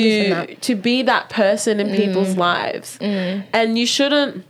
[0.54, 0.60] Mm.
[0.62, 4.44] to be that person in people's lives, and you shouldn't.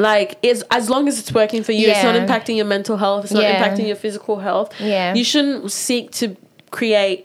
[0.00, 3.24] Like is as long as it's working for you, it's not impacting your mental health.
[3.24, 3.62] It's not Yeah.
[3.62, 4.72] impacting your physical health.
[4.80, 5.14] Yeah.
[5.14, 6.36] you shouldn't seek to
[6.72, 7.24] create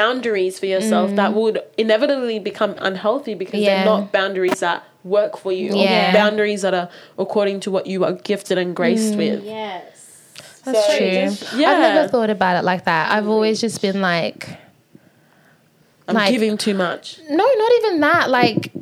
[0.00, 3.64] boundaries for yourself that would inevitably become unhealthy because Mm.
[3.64, 3.74] Yeah.
[3.76, 4.78] they're not boundaries that
[5.16, 6.10] work for you Yeah.
[6.10, 6.88] or boundaries that are
[7.24, 9.16] according to what you are gifted and graced Mm.
[9.22, 9.44] with.
[9.44, 9.82] Yes.
[10.64, 11.10] That's So true.
[11.28, 13.04] just- I've never thought about it like that.
[13.14, 14.40] I've always just been like,
[16.08, 17.18] I'm Like- giving too much.
[17.30, 18.30] no, not even that.
[18.30, 18.72] Like,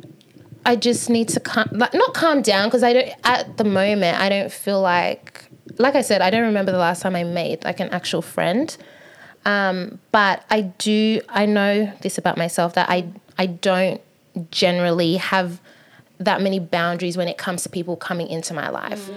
[0.65, 3.09] I just need to calm, like, not calm down because I don't.
[3.23, 5.45] At the moment, I don't feel like,
[5.77, 8.75] like I said, I don't remember the last time I made like an actual friend.
[9.45, 11.21] Um, but I do.
[11.29, 13.05] I know this about myself that I
[13.37, 14.01] I don't
[14.51, 15.61] generally have
[16.17, 19.09] that many boundaries when it comes to people coming into my life.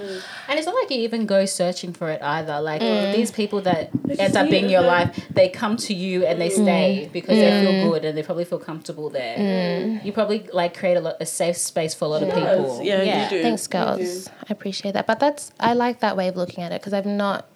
[0.48, 2.60] And it's not like you even go searching for it either.
[2.60, 3.12] Like Mm.
[3.12, 7.08] these people that end up being your life, they come to you and they stay
[7.12, 7.60] because they Mm.
[7.60, 10.00] feel good and they probably feel comfortable there.
[10.02, 12.80] You probably like create a, lot, a safe space for a lot of people.
[12.82, 13.42] Yeah, you do.
[13.42, 14.28] Thanks, girls.
[14.28, 15.06] I appreciate that.
[15.06, 17.46] But that's I like that way of looking at it because I've not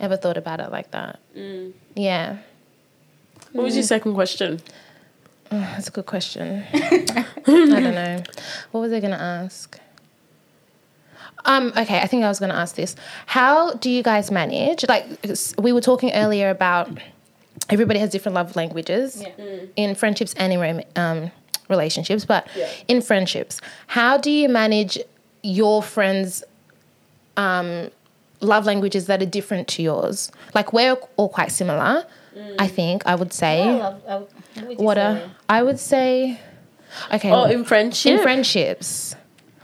[0.00, 1.18] ever thought about it like that.
[1.94, 2.38] Yeah,
[3.52, 4.60] What was your second question?
[5.50, 6.64] that's a good question.
[6.74, 8.22] I don't know.
[8.72, 9.78] What was I gonna ask?
[11.44, 12.96] Um, okay, I think I was gonna ask this.
[13.26, 14.84] How do you guys manage?
[14.88, 15.06] Like
[15.58, 16.90] we were talking earlier about
[17.70, 19.22] everybody has different love languages
[19.76, 21.30] in friendships and in um,
[21.68, 22.46] relationships, but
[22.88, 24.98] in friendships, how do you manage
[25.42, 26.42] your friends'
[27.36, 27.90] um,
[28.40, 30.30] love languages that are different to yours?
[30.54, 32.04] Like we're all quite similar,
[32.58, 32.70] I mm.
[32.70, 33.02] think.
[33.06, 33.62] I would say.
[33.62, 34.14] I love- I-
[34.60, 35.24] what would What uh, say?
[35.24, 36.40] a, I would say,
[37.12, 37.30] okay.
[37.30, 38.12] Oh, in friendship.
[38.12, 39.14] in friendships,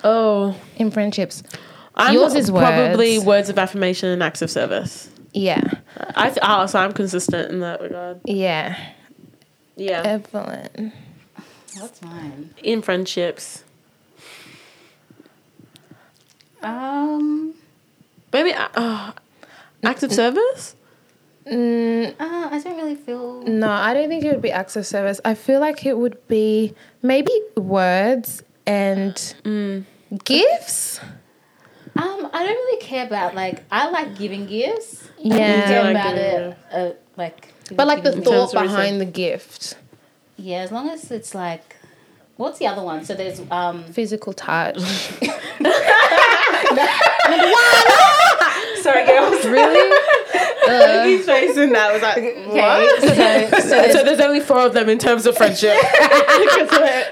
[0.04, 1.42] oh, in friendships,
[1.96, 3.26] I'm Yours is probably words.
[3.26, 5.10] words of affirmation and acts of service.
[5.32, 5.62] yeah,
[6.14, 8.20] I th- oh, so I'm consistent in that regard.
[8.24, 8.76] yeah,
[9.76, 10.92] Yeah, Evelyn.
[11.78, 12.54] What's mine?
[12.62, 13.64] in friendships.
[16.62, 17.54] Um,
[18.34, 19.12] Maybe uh,
[19.84, 20.74] acts of service.
[21.46, 23.42] Mm, uh, I don't really feel.
[23.42, 25.20] no, I don't think it would be acts of service.
[25.24, 29.14] I feel like it would be maybe words and
[29.44, 29.84] Mm.
[30.24, 30.98] gifts.
[31.96, 35.04] Um, I don't really care about like I like giving gifts.
[35.18, 35.56] I Yeah.
[35.58, 36.56] don't care like about it.
[36.72, 39.76] Uh, like, But like the thought behind the gift,
[40.36, 41.76] yeah, as long as it's like,
[42.36, 43.04] what's the other one?
[43.04, 43.84] So there's um.
[43.92, 44.82] physical touch.
[46.64, 47.64] Kedua.
[48.84, 49.44] Sorry, girls.
[49.58, 51.16] really?
[51.16, 54.72] His face in that was like, Okay, so, so So, there's there's only four of
[54.74, 55.74] them in terms of friendship.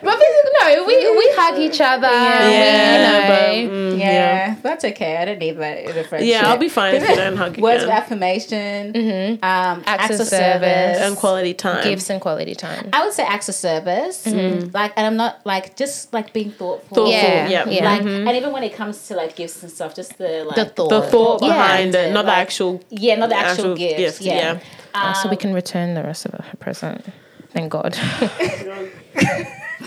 [0.03, 0.18] But
[0.61, 2.07] no, we we hug each other.
[2.09, 3.73] Yeah, we, you know.
[3.73, 5.16] but, mm, yeah, that's okay.
[5.16, 6.29] I don't need that in a friendship.
[6.29, 9.45] Yeah, I'll be fine if you don't hug Words of affirmation, Mm-hmm.
[9.45, 10.31] um, acts, of of, service.
[10.31, 11.85] service, and quality time.
[11.85, 12.89] gifts and quality time.
[12.93, 16.95] I would say acts of service, like, and I'm not like just like being thoughtful.
[16.97, 17.68] Thoughtful, Yeah, yeah.
[17.68, 17.85] yeah.
[17.85, 20.66] Like, and even when it comes to like gifts and stuff, just the like The
[20.66, 20.89] thought.
[20.91, 21.61] The thought Yeah.
[21.68, 22.82] Behind it, not the actual.
[22.90, 23.98] Yeah, not the The actual, actual gifts.
[23.98, 24.34] gift, yeah.
[24.54, 24.60] yeah.
[24.94, 27.04] Oh, so we Um, can return the rest of her present.
[27.50, 27.96] Thank God.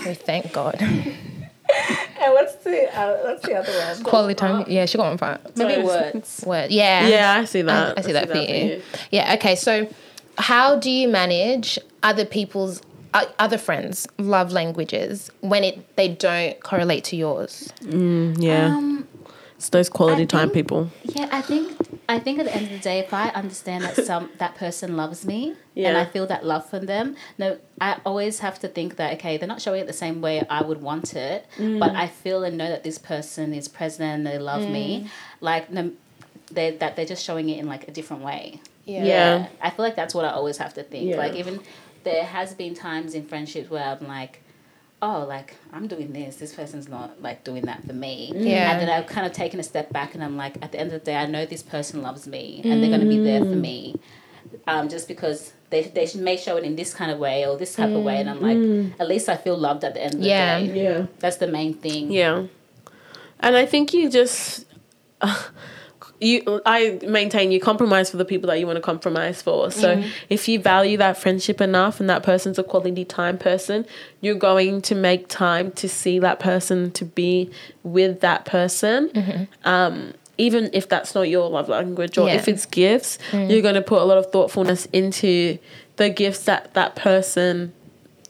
[0.05, 0.77] we thank God.
[0.81, 4.03] And what's the uh, what's the other one?
[4.03, 4.65] Quality time.
[4.67, 5.55] Yeah, she got one part.
[5.57, 5.83] Maybe Sorry.
[5.83, 6.43] words.
[6.47, 6.71] Word.
[6.71, 7.07] Yeah.
[7.07, 7.97] Yeah, I see that.
[7.97, 8.81] I, I see that for you.
[9.11, 9.33] Yeah.
[9.35, 9.55] Okay.
[9.55, 9.87] So,
[10.37, 12.81] how do you manage other people's
[13.13, 17.71] uh, other friends' love languages when it they don't correlate to yours?
[17.83, 19.07] Yeah, Um,
[19.65, 20.91] it's those quality I time people.
[21.03, 21.75] yeah, I think
[22.07, 24.95] I think at the end of the day, if I understand that some that person
[24.95, 28.97] loves me and I feel that love from them, no, I always have to think
[28.97, 31.79] that okay, they're not showing it the same way I would want it, mm.
[31.79, 35.09] but I feel and know that this person is present and they love me, mm.
[35.41, 35.91] like no,
[36.51, 38.59] they that they're just showing it in like a different way.
[38.85, 39.47] Yeah.
[39.61, 41.09] I feel like that's what I always have to think.
[41.09, 41.17] Yeah.
[41.17, 41.59] Like even
[42.03, 44.43] there has been times in friendships where I'm like,
[45.07, 48.31] oh, like I'm doing this, this person's not like doing that for me.
[48.35, 48.71] Yeah.
[48.71, 50.91] And then I've kind of taken a step back and I'm like, at the end
[50.93, 53.41] of the day, I know this person loves me and they're going to be there
[53.41, 53.95] for me.
[54.67, 57.75] Um, just because they, they may show it in this kind of way or this
[57.75, 58.17] type of way.
[58.21, 60.59] And I'm like, at least I feel loved at the end of the Yeah.
[60.59, 60.83] day.
[60.83, 61.05] Yeah.
[61.19, 62.11] That's the main thing.
[62.11, 62.45] Yeah.
[63.41, 64.65] And I think you just
[66.21, 69.69] you I maintain you compromise for the people that you want to compromise for.
[69.71, 70.09] So mm-hmm.
[70.29, 73.85] if you value that friendship enough and that person's a quality time person,
[74.21, 77.51] you're going to make time to see that person to be
[77.83, 79.09] with that person.
[79.09, 79.43] Mm-hmm.
[79.67, 82.35] Um even if that's not your love language or Yeah.
[82.35, 83.49] if it's gifts, mm.
[83.49, 85.57] you're going to put a lot of thoughtfulness into
[85.95, 87.71] the gifts that that person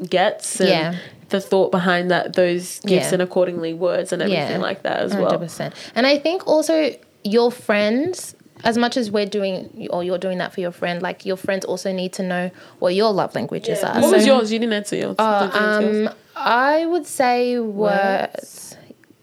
[0.07, 0.95] gets and Yeah.
[1.29, 3.13] the thought behind that those gifts Yeah.
[3.13, 4.67] and accordingly words and everything Yeah.
[4.69, 5.38] like that as well.
[5.39, 5.73] percent.
[5.95, 6.91] And I think also
[7.26, 11.26] your friends, as much as we're doing or you're doing that for your friend, like
[11.26, 13.99] your friends also need to know what your love languages are.
[13.99, 14.51] What was yours?
[14.53, 15.15] You didn't answer yours.
[15.19, 16.07] uh, Did you answer yours?
[16.07, 18.78] um, I would say words.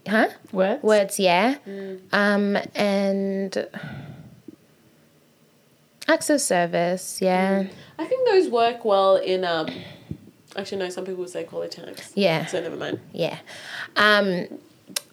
[0.07, 0.27] Huh?
[0.51, 0.83] Words?
[0.83, 1.55] Words, yeah.
[1.67, 1.99] Mm.
[2.11, 3.67] Um, and
[6.07, 7.63] acts of service, yeah.
[7.97, 9.67] I think those work well in um
[10.57, 12.11] actually no, some people would say quality times.
[12.15, 12.45] Yeah.
[12.47, 12.99] So never mind.
[13.13, 13.37] Yeah.
[13.95, 14.47] Um,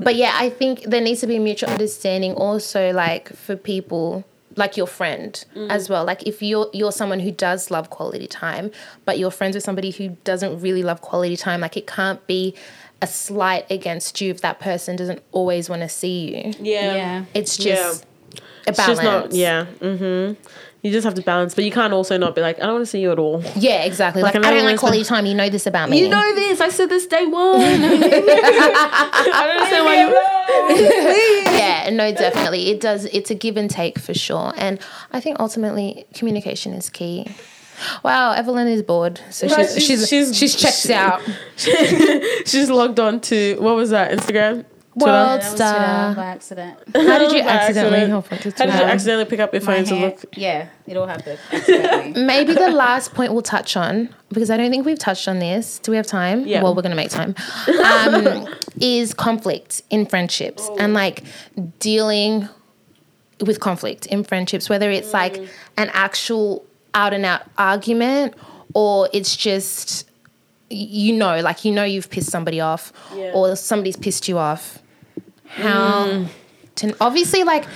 [0.03, 4.24] but yeah, I think there needs to be mutual understanding also, like for people
[4.57, 6.05] like your friend as well.
[6.05, 8.70] Like if you're you're someone who does love quality time,
[9.05, 12.55] but you're friends with somebody who doesn't really love quality time, like it can't be
[13.03, 16.53] a slight against you if that person doesn't always want to see you.
[16.61, 16.94] Yeah.
[16.94, 17.24] Yeah.
[17.32, 17.74] It's Yeah.
[17.76, 18.05] just
[18.66, 18.98] a It's balance.
[18.98, 19.66] just not, yeah.
[19.80, 20.42] Mm-hmm.
[20.83, 22.83] You just have to balance, but you can't also not be like, I don't want
[22.83, 23.43] to see you at all.
[23.55, 24.22] Yeah, exactly.
[24.22, 25.26] Like, Like, I don't like quality time.
[25.26, 26.01] You know this about me.
[26.03, 26.59] You know this.
[26.61, 27.61] I said this day one.
[27.61, 31.53] I don't understand why you.
[31.59, 32.70] yeah, no, definitely.
[32.70, 33.05] It does.
[33.07, 34.53] It's a give and take for sure.
[34.57, 34.78] And
[35.12, 37.26] I think ultimately communication is key.
[38.03, 41.22] Wow, Evelyn is bored, so No, she's- she's she's, she's- checked she- out.
[42.47, 44.11] She's logged on to what was that?
[44.12, 44.64] Instagram.
[45.01, 46.07] World That was star.
[46.07, 46.78] Twitter by accident.
[46.94, 48.12] How did you By accidentally accident.
[48.12, 48.84] hop onto How did you Twitter?
[48.92, 50.36] accidentally pick up your My phone to hand- look?
[50.36, 52.24] Yeah, it all happened accidentally.
[52.24, 55.78] Maybe the last point we'll touch on because I don't think we've touched on this.
[55.78, 56.46] Do we have time?
[56.46, 56.62] Yeah.
[56.62, 57.34] Well, we're gonna make time.
[57.84, 58.48] Um,
[58.80, 61.24] is conflict in friendships and like
[61.78, 62.48] dealing
[63.44, 65.36] with conflict in friendships, whether it's like
[65.76, 68.34] an actual out and out argument
[68.74, 70.07] or it's just
[70.70, 73.32] y- you know, like you know you've pissed somebody off Yeah.
[73.34, 74.78] or somebody's pissed you off.
[75.51, 76.26] How
[76.76, 77.66] to obviously like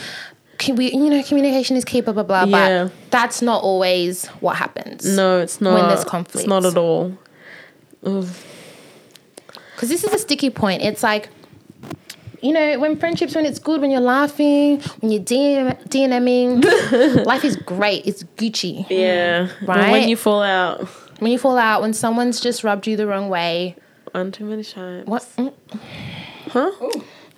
[0.59, 2.85] can we you know communication is key blah blah blah Yeah.
[2.85, 5.75] but that's not always what happens No, it's not.
[5.75, 6.49] When there's It's conflict.
[6.49, 7.18] not at all.
[8.03, 11.29] Because this is a sticky point it's like
[12.41, 17.45] you know when friendships when it's good when you're laughing when you're DM, DNMing life
[17.45, 19.49] is great it's Gucci Yeah.
[19.66, 19.91] Right?
[19.91, 20.87] when you fall out,
[21.18, 23.77] when you fall out when someone's just rubbed you the wrong way
[24.12, 25.07] one too many times.
[25.09, 25.53] what Mm,
[26.51, 26.70] Huh?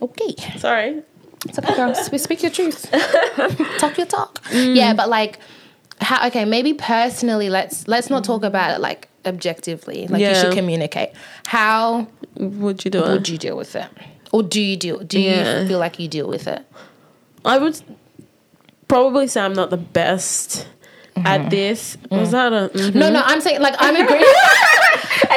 [0.02, 1.02] Okay Sorry.
[1.48, 1.94] It's okay, girl.
[1.94, 2.90] Sp- Speak your truth.
[3.78, 4.42] talk your talk.
[4.44, 4.74] Mm.
[4.74, 5.38] Yeah, but like,
[6.00, 6.26] how?
[6.28, 10.06] Okay, maybe personally, let's let's not talk about it like objectively.
[10.08, 11.10] Like you should communicate.
[11.46, 13.08] How Would you do it?
[13.10, 13.88] would you deal with it,
[14.32, 14.98] or do you deal?
[14.98, 15.60] Do Yeah.
[15.60, 16.64] you feel like you deal with it?
[17.44, 17.80] I would
[18.88, 20.66] probably say I'm not the best
[21.16, 21.48] at mm-hmm.
[21.50, 21.96] this.
[22.10, 22.20] Mm.
[22.20, 22.94] Was that a mhm.
[22.94, 24.24] No, no, I'm saying like I'm agreeing.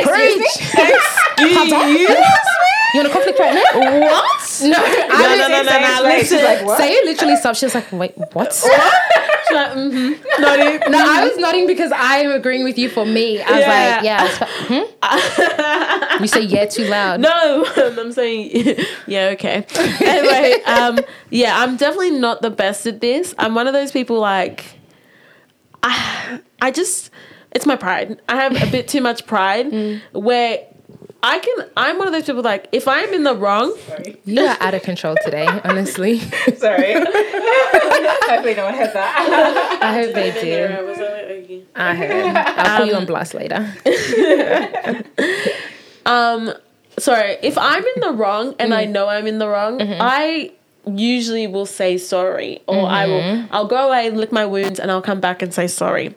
[0.03, 0.73] Preach.
[1.37, 1.47] you?
[2.93, 3.99] You want a conflict right now?
[4.01, 4.41] What?
[4.61, 5.79] No, No, I no, no, no,
[6.09, 6.17] no.
[6.19, 6.43] She's Listen.
[6.45, 6.77] like, what?
[6.77, 7.57] Say it literally stopped.
[7.57, 8.63] She was like, "Wait, what?" She's
[9.55, 10.19] like, mhm.
[10.39, 10.91] Nodding.
[10.91, 12.89] No, I was nodding because I am agreeing with you.
[12.89, 13.95] For me, I was Yeah.
[13.95, 16.21] like, "Yeah." it's- hmm?
[16.23, 17.19] You say "yeah" too loud.
[17.21, 19.65] No, I'm saying, yeah, okay.
[20.01, 20.99] Anyway, um,
[21.29, 23.33] yeah, I'm definitely not the best at this.
[23.37, 24.65] I'm one of those people like,
[25.83, 27.09] I, I just,
[27.51, 28.21] it's my pride.
[28.27, 30.59] I have a bit too much pride where
[31.21, 33.75] I can, I'm one of those people like, if I'm in the wrong,
[34.23, 36.19] You are out of control today, honestly.
[36.19, 36.93] Sorry.
[36.93, 39.79] Hopefully no one heard that.
[39.81, 41.65] I hope they do.
[41.75, 42.35] I heard.
[42.35, 43.73] I'll put you on blast later.
[46.05, 46.53] um,
[46.97, 48.93] sorry, if I'm in the wrong and I mm-hmm.
[48.93, 49.99] know I'm in the wrong, mm-hmm.
[49.99, 50.51] I
[50.85, 53.53] usually will say sorry or I will mm-hmm.
[53.53, 56.15] I'll go away lick my wounds and I'll come back and say sorry.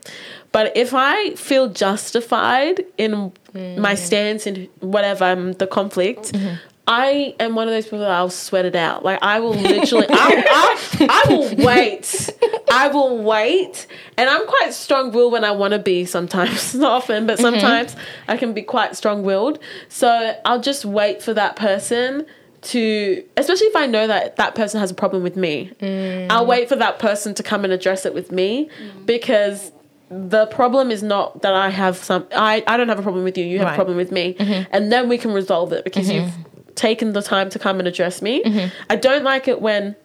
[0.53, 3.99] But if I feel justified in my mm.
[3.99, 6.57] stance in whatever um, the conflict, mm-hmm.
[6.87, 9.05] I am one of those people that I'll sweat it out.
[9.05, 10.79] Like I will literally, I'll, I'll,
[11.11, 12.31] I will wait.
[12.71, 13.87] I will wait,
[14.17, 16.05] and I'm quite strong-willed when I want to be.
[16.05, 17.43] Sometimes, not often, but mm-hmm.
[17.43, 17.97] sometimes
[18.29, 19.59] I can be quite strong-willed.
[19.89, 22.27] So I'll just wait for that person
[22.63, 25.71] to, especially if I know that that person has a problem with me.
[25.81, 26.29] Mm.
[26.31, 29.07] I'll wait for that person to come and address it with me mm.
[29.07, 29.73] because
[30.13, 33.39] the problem is not that I have some I, I don't have a problem with
[33.39, 33.73] you, you have Right.
[33.73, 34.35] a problem with me.
[34.35, 34.71] Mm-hmm.
[34.71, 36.25] And then we can resolve it because mm-hmm.
[36.25, 38.43] you've taken the time to come and address me.
[38.43, 38.75] Mm-hmm.
[38.91, 39.97] I don't like it when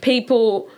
[0.00, 0.68] people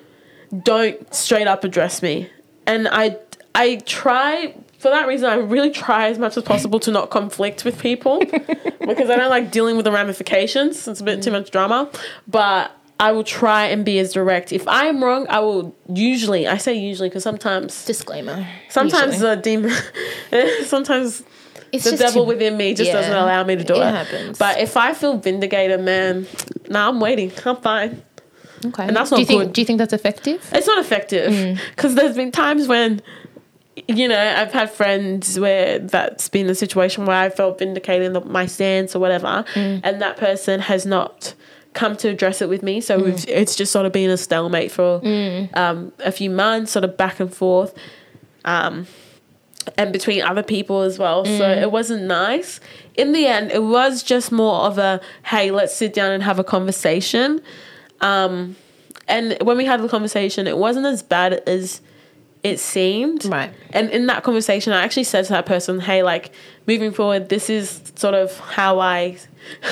[0.63, 2.31] don't straight up address me.
[2.67, 3.19] And I
[3.55, 7.65] I try for that reason I really try as much as possible to not conflict
[7.65, 8.19] with people
[8.81, 10.87] because I don't like dealing with the ramifications.
[10.87, 11.91] It's a bit too much drama.
[12.27, 14.53] But I will try and be as direct.
[14.53, 18.47] If I am wrong, I will usually I say usually because sometimes Disclaimer.
[18.69, 19.35] sometimes usually.
[19.35, 19.73] the demon
[20.65, 21.25] sometimes
[21.73, 22.95] it's the devil too- within me just Yeah.
[22.95, 23.91] doesn't allow me to do It it.
[23.93, 24.39] happens.
[24.39, 26.27] But if I feel vindicated, man,
[26.69, 27.33] nah, I'm waiting.
[27.45, 28.03] I'm fine.
[28.67, 28.85] Okay.
[28.87, 29.53] and that's not do you think, good.
[29.53, 30.49] Do you think that's effective?
[30.53, 31.59] It's not effective mm.
[31.75, 33.03] because there's been times when,
[33.89, 38.13] you know, I've had friends where that's been the situation where I felt vindicated in
[38.15, 39.81] the, my stance or whatever, mm.
[39.83, 41.35] and that person has not
[41.75, 42.81] come to address it with me.
[42.81, 45.01] So we've, it's just sort of been a stalemate for
[45.55, 47.75] um, a few months, sort of back and forth.
[48.45, 48.87] Um,
[49.79, 51.25] and between other people as well.
[51.25, 52.61] So it wasn't nice.
[52.97, 56.39] In the end, it was just more of a hey, let's sit down and have
[56.39, 57.41] a conversation.
[58.03, 58.57] Um,
[59.09, 61.81] and when we had the conversation, it wasn't as bad as
[62.45, 63.25] it seemed.
[63.25, 63.53] Right.
[63.71, 66.31] And in that conversation, I actually said to that person, hey, like
[66.67, 69.17] moving forward, this is sort of how I.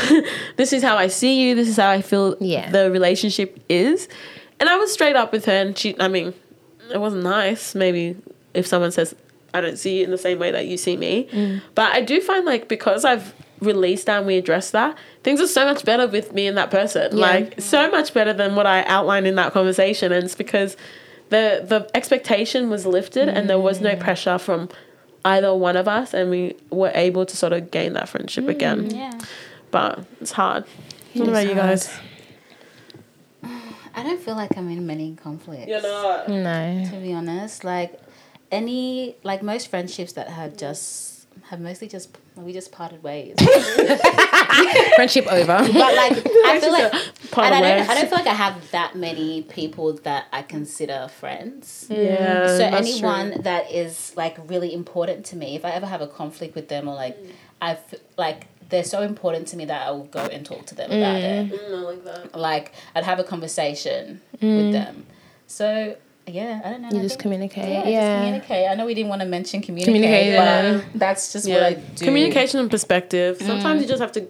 [0.57, 1.55] this is how I see you.
[1.55, 2.71] This is how I feel Yeah.
[2.71, 4.09] the relationship is.
[4.59, 6.35] And I was straight up with her, and she, I mean,
[6.93, 7.75] it wasn't nice.
[7.75, 8.17] Maybe
[8.55, 9.15] if someone says
[9.55, 11.61] I don't see you in the same way that you see me, mm.
[11.75, 15.47] but I do find like because I've released that and we addressed that, things are
[15.47, 17.17] so much better with me and that person.
[17.17, 17.27] Yeah.
[17.27, 20.77] Like so much better than what I outlined in that conversation, and it's because
[21.33, 24.01] the the expectation was lifted and there was no mm.
[24.01, 24.69] pressure from
[25.25, 28.51] either one of us, and we were able to sort of gain that friendship mm,
[28.51, 28.91] again.
[28.91, 29.19] Yeah.
[29.71, 30.65] But it's hard.
[31.15, 31.99] What is about you guys?
[33.95, 35.69] I don't feel like I'm in many conflicts.
[35.69, 36.29] not.
[36.29, 36.85] No.
[36.91, 37.99] To be honest, like
[38.51, 41.12] any like most friendships that had just
[41.53, 43.37] have mostly just we just parted ways.
[44.97, 45.59] Friendship over.
[45.59, 46.93] but like I feel like
[47.31, 47.91] Part and of I don't.
[47.91, 51.89] I don't feel like I have that many people that I consider friends.
[51.91, 52.05] Mm.
[52.05, 52.47] Yeah.
[52.47, 53.43] so that's anyone true.
[53.43, 56.89] that is like really important to me, if I ever have a conflict with them
[56.89, 57.31] or like mm.
[57.61, 60.75] I f- like they're so important to me that I will go and talk to
[60.75, 61.53] them about mm.
[61.53, 61.71] it.
[61.71, 62.35] Mm, I like that.
[62.35, 65.05] Like I'd have a conversation with them.
[65.47, 65.97] So
[66.33, 66.89] yeah, I don't know.
[66.93, 67.69] You I just think- communicate.
[67.69, 68.01] Yeah, Yeah.
[68.01, 68.71] just communicate.
[68.71, 70.81] I know we didn't want to mention communicate, Communicate, but yeah.
[70.95, 71.55] that's just Yeah.
[71.55, 72.05] what I do.
[72.05, 73.39] Communication and perspective.
[73.39, 73.47] Mm.
[73.47, 74.27] Sometimes you just have to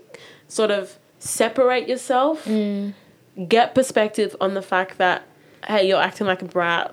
[0.48, 2.92] sort of separate yourself, mm.
[3.48, 5.22] get perspective on the fact that
[5.68, 6.92] hey, you're acting like a brat,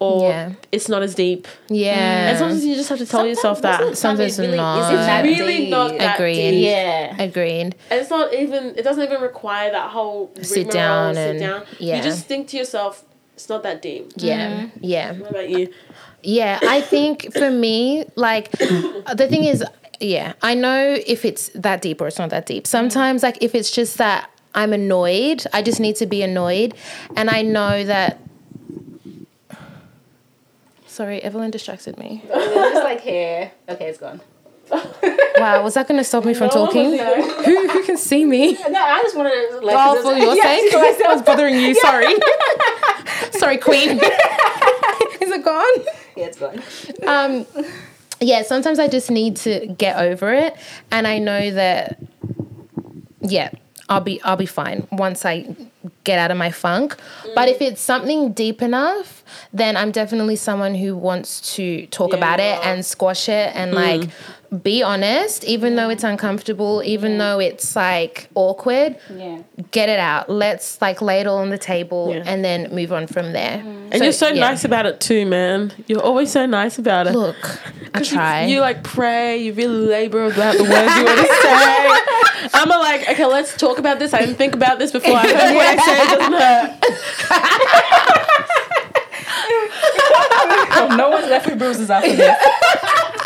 [0.00, 0.52] or Yeah.
[0.72, 1.46] it's not as deep.
[1.68, 1.94] Yeah.
[1.94, 2.28] Mm.
[2.30, 3.96] And sometimes you just have to tell yourself that.
[3.96, 4.92] Sometimes it really not.
[4.92, 5.70] isn't that Really deep.
[5.70, 6.50] not that Agreed.
[6.50, 6.64] deep.
[6.64, 7.22] Yeah.
[7.22, 7.74] Agreed.
[7.90, 8.74] And it's not even.
[8.76, 11.62] It doesn't even require that whole Sit rigmarole, down sit down.
[11.78, 11.96] yeah.
[11.98, 13.04] You just think to yourself,
[13.40, 14.12] it's not that deep.
[14.16, 14.50] Yeah.
[14.50, 14.78] Mm-hmm.
[14.82, 15.12] Yeah.
[15.14, 15.72] What about you?
[16.22, 19.64] Yeah, I think for me, like the thing is,
[19.98, 22.66] yeah, I know if it's that deep or it's not that deep.
[22.66, 26.74] Sometimes, like if it's just that I'm annoyed, I just need to be annoyed,
[27.16, 28.20] and I know that.
[30.86, 32.22] Sorry, Evelyn distracted me.
[32.24, 33.52] It's just like hair.
[33.70, 34.20] Okay, it's gone.
[35.38, 36.98] Wow, was that going to stop me from No talking?
[37.44, 38.52] Who, who can see me?
[38.68, 39.74] No, I just wanted to like.
[39.78, 40.74] Oh, for your Yes, sake,
[41.08, 41.74] I was bothering you.
[41.76, 42.14] Sorry,
[43.32, 43.92] sorry, Queen.
[45.22, 45.84] Is it gone?
[46.16, 46.62] Yeah, it's gone.
[47.06, 47.46] um
[48.20, 50.54] yeah sometimes i just need to get over it
[50.90, 51.98] and i know that
[53.22, 53.48] yeah
[53.88, 55.56] i'll be i'll be fine once i
[56.04, 56.96] get out of my funk
[57.34, 57.68] but if mm.
[57.68, 62.84] it's something deep enough then i'm definitely someone who wants to talk about it and
[62.84, 63.76] squash it and mm.
[63.76, 64.10] like
[64.62, 69.42] be honest even though it's uncomfortable even though it's like awkward Yeah.
[69.70, 72.24] get it out let's like lay it all on the table Yeah.
[72.26, 73.80] and then move on from there mm.
[73.92, 74.40] And you're so yeah.
[74.40, 75.72] nice about it too, man.
[75.88, 77.12] You're always so nice about it.
[77.12, 77.36] look
[77.92, 79.38] i 'Cause you- try You, like pray.
[79.38, 82.50] You really labor about the words you want to say.
[82.54, 84.14] I'm a like, okay, let's talk about this.
[84.14, 85.16] I didn't think about this before.
[85.16, 86.02] I heard what I say.
[86.02, 86.32] It doesn't
[90.72, 90.96] hurt.
[90.96, 92.36] no one's left with bruises after this.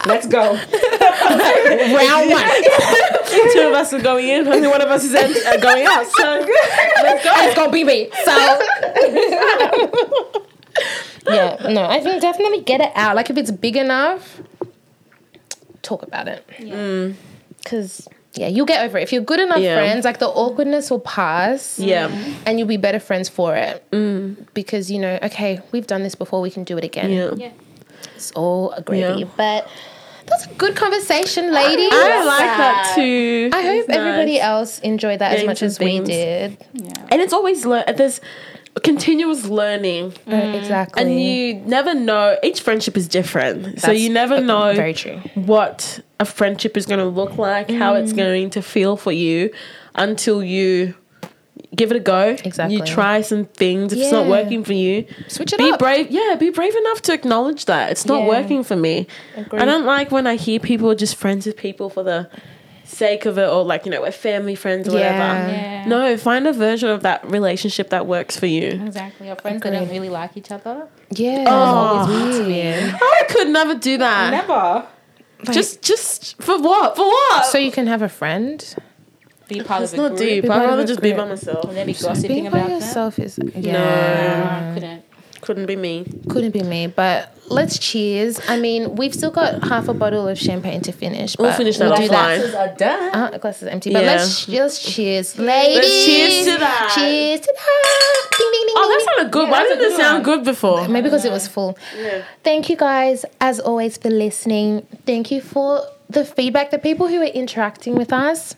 [0.07, 0.53] Let's go.
[0.55, 2.45] round one
[3.53, 4.47] Two of us are going in.
[4.47, 6.07] Only one of us is en- uh, going out.
[6.07, 6.47] So
[7.03, 7.33] let's go.
[7.37, 8.11] it's gonna be me.
[8.25, 8.33] So
[11.33, 13.17] yeah, no, I think definitely get it out.
[13.17, 14.43] Like if it's big enough,
[15.83, 16.47] talk about it.
[17.63, 19.03] Because yeah, you'll get over it.
[19.03, 19.77] If you're good enough Yeah.
[19.77, 21.79] friends, like the awkwardness will pass.
[21.79, 22.11] Yeah.
[22.47, 23.83] And you'll be better friends for it.
[23.91, 24.37] Mm.
[24.55, 27.11] Because you know, okay, we've done this before, we can do it again.
[27.11, 27.31] Yeah.
[27.37, 27.51] Yeah.
[28.17, 29.21] It's all gravy.
[29.21, 29.27] Yeah.
[29.37, 29.69] But
[30.27, 31.91] that's a good conversation, ladies.
[31.93, 33.51] I like that too.
[33.53, 33.97] I hope nice.
[33.97, 36.57] everybody else enjoyed that as much some as we did.
[36.73, 36.93] Yeah.
[37.11, 37.85] And it's always learn.
[37.97, 38.21] There's
[38.83, 40.55] continuous learning, mm.
[40.59, 41.03] Exactly.
[41.03, 42.37] and you never know.
[42.43, 45.19] Each friendship is different, so you never know Very true.
[45.35, 48.17] what a friendship is going to look like, how it's mm.
[48.17, 49.51] going to feel for you,
[49.95, 50.95] until you
[51.75, 52.37] give it a go.
[52.45, 52.77] Exactly.
[52.77, 53.93] You try some things.
[53.93, 55.79] If it's not working for you, Switch it be up.
[55.79, 56.11] brave.
[56.11, 58.29] Yeah, be brave enough to acknowledge that it's not Yeah.
[58.29, 59.07] working for me.
[59.37, 59.63] Agreed.
[59.63, 62.29] I don't like when I hear people are just friends with people for the
[62.85, 65.13] sake of it, or like you know, we're family friends or Yeah.
[65.19, 65.51] whatever.
[65.53, 65.85] Yeah.
[65.87, 68.69] No, find a version of that relationship that works for you.
[68.87, 69.27] Exactly.
[69.27, 70.87] Your friends that don't really like each other.
[71.11, 71.45] Yeah.
[71.47, 72.29] Oh.
[72.29, 72.95] it's weird.
[73.01, 74.31] I could never do that.
[74.31, 74.87] Never.
[75.53, 76.97] Just, just for what?
[76.97, 77.45] For what?
[77.47, 78.65] So you can have a friend.
[79.47, 80.21] Be part it's of a not group.
[80.21, 80.45] deep.
[80.45, 81.65] I'd rather a just be by myself.
[81.67, 82.81] And then be Being gossiping by about them.
[82.81, 84.71] yourself is No, yeah.
[84.71, 85.04] I couldn't.
[85.45, 86.07] Couldn't be me.
[86.29, 88.41] Couldn't be me, but let's cheers.
[88.49, 91.37] I mean, we've still got half a bottle of champagne to finish.
[91.39, 92.09] We'll finish that we'll offline.
[92.09, 93.15] Glasses are done.
[93.15, 94.13] Uh, the glass empty, but Yeah.
[94.13, 95.77] let's just cheers, ladies.
[95.77, 96.93] Let's cheers to that.
[96.95, 98.29] Cheers to that.
[98.39, 99.45] Ding, ding, ding, Oh, ding, that sounded good.
[99.45, 100.23] Yeah, Why didn't it sound one.
[100.39, 100.89] good before?
[100.89, 101.79] Maybe because it was full.
[101.97, 102.23] Yeah.
[102.43, 104.87] Thank you guys, as always, for listening.
[105.07, 108.55] Thank you for the feedback, the people who are interacting with us.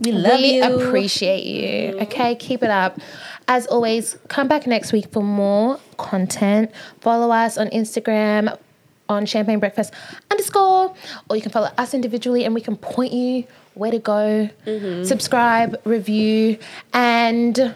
[0.00, 0.62] We love we you.
[0.64, 1.98] appreciate you.
[2.00, 2.98] Okay, keep it up.
[3.48, 6.70] As always, come back next week for more content.
[7.00, 8.56] Follow us on Instagram
[9.08, 9.92] on Champagne Breakfast
[10.30, 10.94] underscore,
[11.30, 13.44] or you can follow us individually and we can point you
[13.74, 14.50] where to go.
[14.66, 15.04] Mm-hmm.
[15.04, 16.58] Subscribe, review,
[16.92, 17.74] and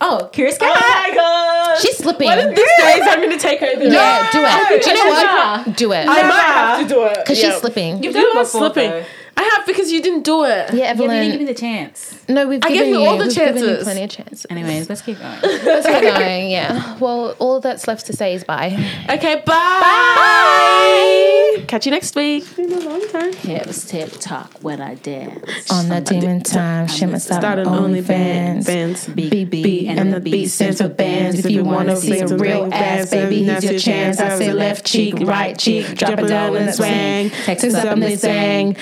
[0.00, 1.78] Oh, Curious Oh my god!
[1.80, 2.26] She's slipping.
[2.26, 3.92] One of these days, I'm going to take her there.
[3.92, 4.82] Yeah, do it.
[4.84, 5.70] Do you know Never.
[5.70, 5.76] what?
[5.76, 6.06] Do it.
[6.08, 7.14] I might have to do it.
[7.18, 7.50] Because Yeah.
[7.50, 8.02] she's slipping.
[8.02, 8.90] You've You done it are before, slipping.
[8.90, 9.04] though.
[9.38, 10.72] I have because you didn't do it.
[10.72, 12.14] Yeah, Yeah, but you didn't give me the chance.
[12.28, 14.46] No, we've I given gave you you all the we've given you plenty of chances.
[14.50, 15.38] Anyways, let's keep going.
[15.42, 16.50] Let's keep going.
[16.50, 16.96] Yeah.
[16.98, 18.72] Well, all that's left to say is bye.
[19.10, 20.14] Okay, bye.
[20.46, 21.64] Bye.
[21.68, 22.42] Catch you next week.
[22.44, 23.32] It's been a long time.
[23.32, 25.70] Hips, tip, talk when I dance.
[25.70, 28.66] On the demon time, shimmer start Started on only OnlyFans.
[28.66, 29.06] bands.
[29.08, 31.40] BB and the B stands for bands.
[31.44, 34.20] If you wanna see a real ass, baby, here's your chance.
[34.20, 37.30] I say left cheek, right cheek, drop it down and swang.
[37.30, 38.76] Text us up and they sang.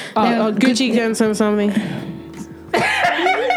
[0.53, 1.73] Gucci guns some something.